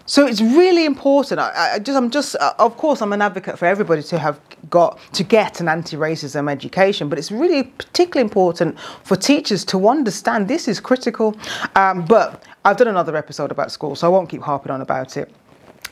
So 0.10 0.26
it's 0.26 0.42
really 0.42 0.86
important. 0.86 1.40
I, 1.40 1.76
I 1.76 1.78
just, 1.78 1.96
I'm 1.96 2.10
just, 2.10 2.36
uh, 2.38 2.56
of 2.58 2.78
course, 2.78 3.00
I'm 3.04 3.14
an 3.14 3.22
advocate 3.22 3.60
for 3.60 3.68
everybody 3.68 4.02
to 4.02 4.18
have 4.18 4.40
got 4.72 4.98
to 5.14 5.24
get 5.24 5.62
an 5.62 5.68
anti-racism 5.68 6.52
education, 6.52 7.10
but 7.10 7.20
it's 7.20 7.32
really 7.32 7.66
particularly 7.66 8.28
important 8.28 8.80
for 9.04 9.16
teachers 9.16 9.64
to 9.66 9.88
understand 9.88 10.48
this 10.48 10.68
is 10.68 10.80
critical. 10.80 11.38
Um, 11.76 12.04
but 12.06 12.44
I've 12.66 12.78
done 12.78 12.88
another 12.88 13.16
episode 13.16 13.52
about 13.52 13.72
school, 13.72 13.96
so 13.96 14.08
I 14.08 14.10
won't 14.10 14.30
keep 14.30 14.42
harping 14.42 14.72
on 14.72 14.82
about 14.82 15.16
it 15.16 15.32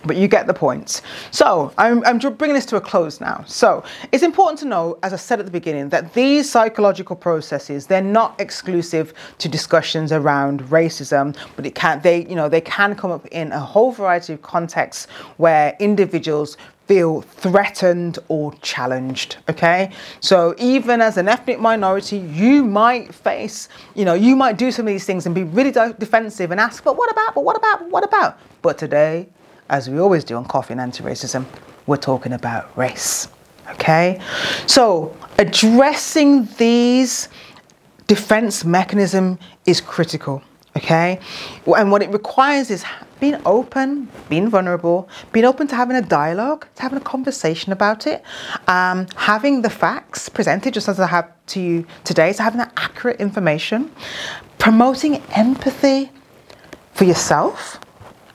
but 0.06 0.16
you 0.16 0.28
get 0.28 0.48
the 0.48 0.54
point. 0.54 1.02
So 1.32 1.74
I'm, 1.78 2.04
I'm, 2.06 2.20
bringing 2.20 2.56
this 2.56 2.66
to 2.68 2.78
a 2.78 2.82
close 2.82 3.20
now. 3.20 3.44
So 3.48 3.84
it's 4.12 4.24
important 4.24 4.60
to 4.60 4.66
know, 4.66 4.98
as 5.04 5.14
I 5.14 5.18
said 5.18 5.40
at 5.40 5.46
the 5.46 5.52
beginning, 5.52 5.90
that 5.90 6.14
these 6.14 6.50
psychological 6.50 7.16
processes 7.16 7.88
they're 7.88 8.02
not 8.02 8.40
exclusive 8.40 9.14
to 9.40 9.50
discussions 9.50 10.12
around 10.12 10.62
racism, 10.64 11.36
but 11.56 11.66
it 11.66 11.76
can 11.76 12.02
they 12.02 12.28
you 12.28 12.36
know 12.36 12.50
they 12.50 12.62
can 12.62 12.96
come 12.96 13.12
up 13.12 13.26
in 13.28 13.52
a 13.52 13.60
whole 13.60 13.92
variety 13.92 14.34
of 14.34 14.42
contexts 14.42 15.08
where 15.38 15.76
individuals 15.80 16.58
feel 16.88 17.22
threatened 17.22 18.18
or 18.30 18.54
challenged 18.62 19.36
okay 19.50 19.92
so 20.22 20.56
even 20.58 21.02
as 21.02 21.18
an 21.18 21.28
ethnic 21.28 21.60
minority 21.60 22.18
you 22.18 22.64
might 22.64 23.14
face 23.14 23.68
you 23.94 24.06
know 24.06 24.14
you 24.14 24.38
might 24.38 24.58
do 24.58 24.72
some 24.72 24.88
of 24.88 24.94
these 24.94 25.04
things 25.04 25.26
and 25.26 25.36
be 25.36 25.44
really 25.44 25.72
defensive 25.72 26.50
and 26.50 26.62
ask 26.62 26.86
but 26.86 26.96
what 26.98 27.12
about 27.12 27.36
but 27.36 27.44
what 27.44 27.58
about 27.58 27.90
what 27.90 28.06
about 28.06 28.40
but 28.62 28.78
today 28.78 29.28
as 29.70 29.90
we 29.90 30.00
always 30.00 30.24
do 30.24 30.36
on 30.36 30.46
Coffee 30.46 30.74
and 30.74 30.82
Anti 30.82 31.04
Racism, 31.04 31.46
we're 31.86 31.98
talking 31.98 32.34
about 32.34 32.76
race. 32.78 33.28
Okay? 33.72 34.20
So, 34.66 35.16
addressing 35.38 36.46
these 36.58 37.30
defense 38.08 38.64
mechanism 38.64 39.40
is 39.66 39.82
critical. 39.82 40.42
Okay? 40.76 41.20
And 41.66 41.92
what 41.92 42.02
it 42.02 42.12
requires 42.12 42.70
is 42.70 42.86
being 43.20 43.42
open, 43.46 44.10
being 44.30 44.48
vulnerable, 44.48 45.10
being 45.32 45.46
open 45.46 45.68
to 45.68 45.76
having 45.76 45.98
a 45.98 46.02
dialogue, 46.02 46.68
to 46.76 46.82
having 46.82 46.98
a 46.98 47.02
conversation 47.02 47.74
about 47.74 48.06
it, 48.06 48.22
um, 48.68 49.08
having 49.16 49.64
the 49.64 49.70
facts 49.70 50.30
presented 50.30 50.74
just 50.74 50.88
as 50.88 51.00
I 51.00 51.08
have 51.08 51.32
to 51.48 51.60
you 51.60 51.88
today, 52.04 52.32
so 52.32 52.44
having 52.44 52.60
that 52.60 52.74
accurate 52.78 53.20
information, 53.20 53.92
promoting 54.60 55.24
empathy 55.32 56.12
for 56.94 57.06
yourself, 57.06 57.80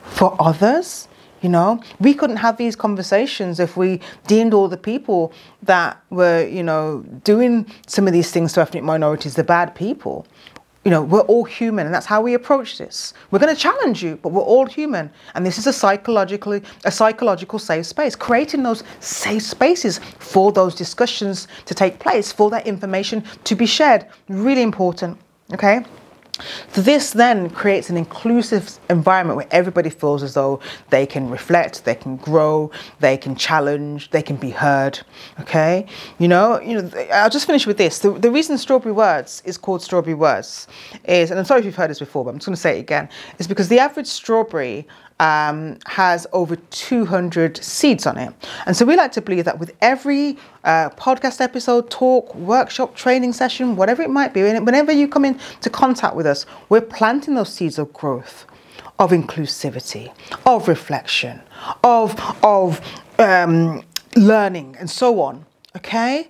for 0.03 0.35
others, 0.39 1.07
you 1.43 1.49
know, 1.49 1.83
we 1.99 2.13
couldn't 2.13 2.37
have 2.37 2.57
these 2.57 2.75
conversations 2.75 3.59
if 3.59 3.75
we 3.75 3.99
deemed 4.27 4.53
all 4.53 4.69
the 4.69 4.77
people 4.77 5.33
that 5.61 6.01
were, 6.09 6.47
you 6.47 6.63
know, 6.63 7.03
doing 7.23 7.67
some 7.85 8.07
of 8.07 8.13
these 8.13 8.31
things 8.31 8.53
to 8.53 8.61
ethnic 8.61 8.83
minorities 8.83 9.35
the 9.35 9.43
bad 9.43 9.75
people. 9.75 10.25
You 10.85 10.91
know, 10.91 11.01
we're 11.01 11.21
all 11.21 11.43
human, 11.43 11.85
and 11.85 11.93
that's 11.93 12.05
how 12.05 12.21
we 12.21 12.33
approach 12.33 12.77
this. 12.77 13.13
We're 13.29 13.39
going 13.39 13.53
to 13.53 13.61
challenge 13.61 14.01
you, 14.01 14.17
but 14.21 14.29
we're 14.29 14.41
all 14.41 14.65
human, 14.65 15.11
and 15.35 15.45
this 15.45 15.57
is 15.57 15.67
a 15.67 15.73
psychologically 15.73 16.61
a 16.85 16.91
psychological 16.91 17.59
safe 17.59 17.85
space. 17.85 18.15
Creating 18.15 18.63
those 18.63 18.83
safe 18.99 19.43
spaces 19.43 19.99
for 20.19 20.51
those 20.51 20.75
discussions 20.75 21.47
to 21.65 21.73
take 21.73 21.99
place, 21.99 22.31
for 22.31 22.49
that 22.51 22.67
information 22.67 23.23
to 23.43 23.55
be 23.55 23.65
shared, 23.65 24.05
really 24.29 24.61
important. 24.61 25.17
Okay. 25.53 25.85
So 26.71 26.81
this 26.81 27.11
then 27.11 27.49
creates 27.51 27.91
an 27.91 27.97
inclusive 27.97 28.79
environment 28.89 29.37
where 29.37 29.47
everybody 29.51 29.91
feels 29.91 30.23
as 30.23 30.33
though 30.33 30.59
they 30.89 31.05
can 31.05 31.29
reflect, 31.29 31.85
they 31.85 31.93
can 31.93 32.17
grow, 32.17 32.71
they 32.99 33.17
can 33.17 33.35
challenge, 33.35 34.09
they 34.09 34.23
can 34.23 34.37
be 34.37 34.49
heard. 34.49 34.99
Okay, 35.39 35.85
you 36.17 36.27
know, 36.27 36.59
you 36.59 36.81
know. 36.81 36.89
I'll 37.13 37.29
just 37.29 37.45
finish 37.45 37.67
with 37.67 37.77
this. 37.77 37.99
The, 37.99 38.11
the 38.11 38.31
reason 38.31 38.57
Strawberry 38.57 38.93
Words 38.93 39.43
is 39.45 39.57
called 39.59 39.83
Strawberry 39.83 40.15
Words 40.15 40.67
is, 41.05 41.29
and 41.29 41.39
I'm 41.39 41.45
sorry 41.45 41.59
if 41.59 41.65
you've 41.65 41.75
heard 41.75 41.91
this 41.91 41.99
before, 41.99 42.25
but 42.25 42.31
I'm 42.31 42.37
just 42.37 42.47
going 42.47 42.55
to 42.55 42.61
say 42.61 42.77
it 42.77 42.81
again, 42.81 43.09
is 43.37 43.47
because 43.47 43.67
the 43.67 43.79
average 43.79 44.07
strawberry 44.07 44.87
um, 45.23 45.77
has 45.85 46.27
over 46.33 46.57
200 46.57 47.63
seeds 47.63 48.05
on 48.05 48.17
it. 48.17 48.33
And 48.65 48.75
so 48.75 48.85
we 48.85 48.97
like 48.97 49.13
to 49.13 49.21
believe 49.21 49.45
that 49.45 49.57
with 49.57 49.73
every 49.79 50.37
uh, 50.65 50.89
podcast 50.89 51.39
episode, 51.39 51.89
talk, 51.89 52.35
workshop, 52.35 52.93
training 52.93 53.31
session, 53.31 53.77
whatever 53.77 54.01
it 54.01 54.09
might 54.09 54.33
be, 54.33 54.41
whenever 54.41 54.91
you 54.91 55.07
come 55.07 55.23
into 55.23 55.69
contact 55.69 56.17
with 56.17 56.25
us, 56.25 56.45
we're 56.67 56.81
planting 56.81 57.35
those 57.35 57.53
seeds 57.53 57.79
of 57.79 57.93
growth, 57.93 58.45
of 58.99 59.11
inclusivity, 59.11 60.13
of 60.45 60.67
reflection, 60.67 61.41
of, 61.85 62.19
of 62.43 62.81
um, 63.17 63.81
learning, 64.17 64.75
and 64.77 64.89
so 64.89 65.21
on. 65.21 65.45
Okay? 65.77 66.27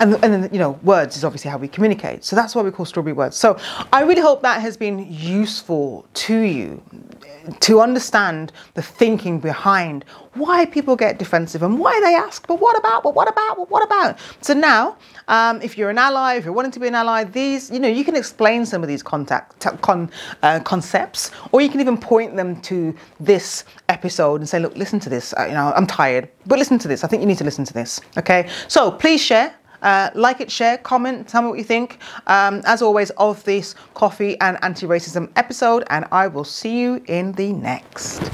And, 0.00 0.14
and 0.22 0.32
then, 0.32 0.48
you 0.52 0.58
know, 0.58 0.72
words 0.82 1.16
is 1.16 1.24
obviously 1.24 1.50
how 1.50 1.58
we 1.58 1.68
communicate. 1.68 2.24
So 2.24 2.36
that's 2.36 2.54
why 2.54 2.62
we 2.62 2.70
call 2.70 2.86
strawberry 2.86 3.12
words. 3.12 3.36
So 3.36 3.58
I 3.92 4.02
really 4.02 4.20
hope 4.20 4.42
that 4.42 4.60
has 4.60 4.76
been 4.76 5.06
useful 5.10 6.06
to 6.14 6.38
you 6.38 6.82
to 7.60 7.80
understand 7.80 8.52
the 8.74 8.82
thinking 8.82 9.40
behind 9.40 10.04
why 10.34 10.66
people 10.66 10.94
get 10.94 11.18
defensive 11.18 11.62
and 11.62 11.78
why 11.78 11.98
they 12.00 12.14
ask, 12.14 12.46
but 12.46 12.60
what 12.60 12.78
about, 12.78 13.02
but 13.02 13.14
what 13.14 13.28
about, 13.28 13.56
but 13.56 13.70
what 13.70 13.82
about? 13.82 14.18
So 14.40 14.54
now, 14.54 14.96
um, 15.26 15.60
if 15.62 15.76
you're 15.76 15.90
an 15.90 15.98
ally, 15.98 16.36
if 16.36 16.44
you're 16.44 16.52
wanting 16.52 16.70
to 16.72 16.80
be 16.80 16.86
an 16.86 16.94
ally, 16.94 17.24
these, 17.24 17.70
you 17.70 17.80
know, 17.80 17.88
you 17.88 18.04
can 18.04 18.14
explain 18.14 18.64
some 18.64 18.82
of 18.82 18.88
these 18.88 19.02
contact, 19.02 19.66
con, 19.80 20.10
uh, 20.42 20.60
concepts, 20.60 21.30
or 21.52 21.60
you 21.60 21.68
can 21.68 21.80
even 21.80 21.98
point 21.98 22.36
them 22.36 22.60
to 22.62 22.94
this 23.18 23.64
episode 23.88 24.40
and 24.40 24.48
say, 24.48 24.60
look, 24.60 24.76
listen 24.76 25.00
to 25.00 25.08
this. 25.08 25.34
You 25.38 25.54
know, 25.54 25.72
I'm 25.74 25.86
tired, 25.86 26.28
but 26.46 26.58
listen 26.58 26.78
to 26.80 26.88
this. 26.88 27.02
I 27.02 27.08
think 27.08 27.20
you 27.20 27.26
need 27.26 27.38
to 27.38 27.44
listen 27.44 27.64
to 27.64 27.74
this. 27.74 28.00
Okay. 28.16 28.48
So 28.68 28.90
please 28.90 29.20
share 29.20 29.54
Uh, 29.82 30.10
like 30.14 30.40
it, 30.40 30.50
share, 30.50 30.78
comment, 30.78 31.28
tell 31.28 31.42
me 31.42 31.48
what 31.48 31.58
you 31.58 31.64
think. 31.64 31.98
Um, 32.26 32.62
as 32.64 32.82
always, 32.82 33.10
of 33.10 33.42
this 33.44 33.74
coffee 33.94 34.38
and 34.40 34.58
anti 34.62 34.86
racism 34.86 35.30
episode, 35.36 35.84
and 35.90 36.06
I 36.12 36.26
will 36.28 36.44
see 36.44 36.78
you 36.78 37.02
in 37.06 37.32
the 37.32 37.52
next. 37.52 38.30